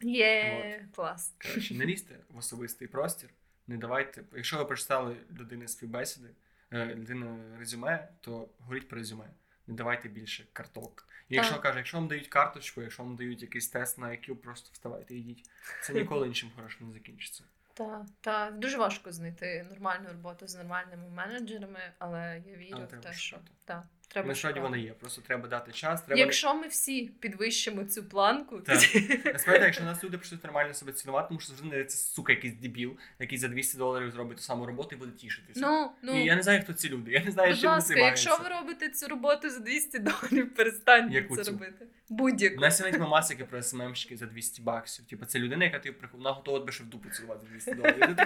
[0.00, 1.34] Є, клас.
[1.42, 3.30] Коротше, не лізьте в особистий простір,
[3.66, 4.22] Не давайте.
[4.36, 6.28] Якщо ви прочитали людини співбесіди,
[6.72, 9.24] е, людина резюме, то говоріть про резюме.
[9.66, 11.08] Не давайте більше карток.
[11.28, 14.70] І якщо каже, якщо вам дають карточку, якщо вам дають якийсь тест на IQ, просто
[14.72, 15.50] вставайте і йдіть.
[15.82, 17.44] Це ніколи нічим хорошим не закінчиться.
[17.74, 23.00] Так, та дуже важко знайти нормальну роботу з нормальними менеджерами, але я вірю Але в
[23.00, 23.44] те, що так.
[23.64, 23.84] та,
[24.14, 24.92] треба Насправді вони є.
[24.92, 26.02] Просто треба дати час.
[26.02, 28.78] Треба Якщо ми всі підвищимо цю планку, Так.
[28.80, 32.54] тоді Насправді, якщо нас люди почнуть нормально себе цінувати, тому що завжди знайдеться сука, якийсь
[32.54, 35.60] дебіл, який за 200 доларів зробить ту саму роботу і буде тішитися.
[35.60, 37.10] ну, ну і я не знаю, хто ці люди.
[37.10, 41.14] Я не знаю, будь чим ласка, якщо ви робите цю роботу за 200 доларів, перестаньте
[41.14, 41.50] Яку це цю?
[41.52, 41.86] робити.
[42.08, 42.56] Будь-яку.
[42.56, 45.04] У нас є навіть мамас, які про СММщики за 200 баксів.
[45.06, 47.74] Типу, це людина, яка тобі приходить, вона готова тебе ще в дупу цілувати за 200
[47.74, 48.16] доларів.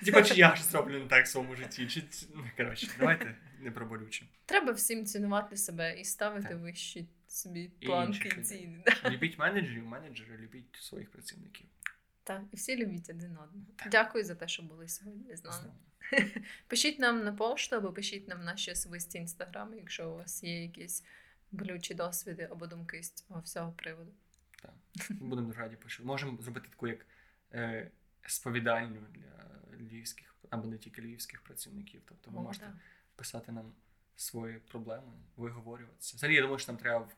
[0.00, 1.86] Ти Типа, чи я щось роблю не так в своєму житті?
[1.86, 2.02] Чи
[2.34, 4.26] ну, коротше, давайте не про болюче.
[4.46, 6.58] Треба всім цінувати себе і ставити Так.
[6.58, 8.82] вищі собі планки і ціни.
[8.86, 9.10] да.
[9.10, 11.66] Любіть менеджерів, менеджери, любіть своїх працівників.
[12.24, 13.66] Так, і всі любіть один одного.
[13.90, 15.72] Дякую за те, що були сьогодні з нами.
[16.66, 21.04] Пишіть нам на пошту або пишіть нам наші особисті інстаграми, якщо у вас є якісь
[21.52, 24.12] болючі досвіди або думки з цього всього приводу.
[24.62, 24.72] Так.
[25.10, 26.06] Будемо раді пишемо.
[26.06, 27.06] Можемо зробити таку як
[27.52, 27.90] е,
[28.26, 32.02] сповідальню для львівських або не тільки львівських працівників.
[32.08, 32.78] Тобто ви О, можете да.
[33.18, 33.72] Писати нам
[34.16, 36.16] свої проблеми, виговорюватися.
[36.16, 37.08] Взагалі, я думаю, що нам треба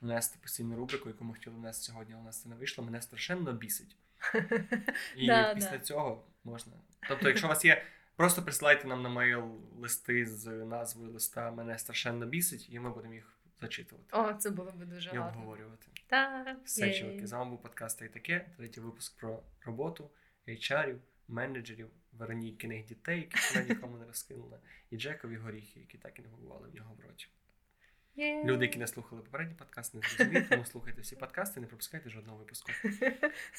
[0.00, 2.84] внести постійну рубрику, яку ми хотіли внести сьогодні, але у нас це не вийшло.
[2.84, 3.96] Мене страшенно бісить.
[5.16, 5.78] І Да, після да.
[5.78, 6.72] цього можна.
[7.08, 7.84] Тобто, якщо у вас є,
[8.16, 13.14] просто присилайте нам на мейл листи з назвою листа Мене страшенно бісить, і ми будемо
[13.14, 15.28] їх зачитувати О, це було б дуже і гарно.
[15.28, 15.86] обговорювати.
[16.06, 18.48] Так, Все, чуваки, з вами був подкаст «Та й таке.
[18.56, 20.10] Третій випуск про роботу,
[20.48, 24.58] HR-ів, менеджерів, Веронікиних дітей, які вона нікому не розкинула,
[24.90, 27.28] і Джекові горіхи, які так і не побували в нього в роті.
[28.16, 28.44] Yeah.
[28.44, 32.38] Люди, які не слухали попередній подкаст, не зрозуміють, тому слухайте всі подкасти, не пропускайте жодного
[32.38, 32.72] випуску.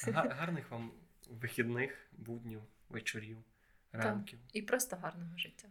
[0.06, 0.92] Га- гарних вам
[1.30, 3.38] вихідних, буднів, вечорів,
[3.92, 4.38] ранків.
[4.52, 5.68] І просто гарного життя.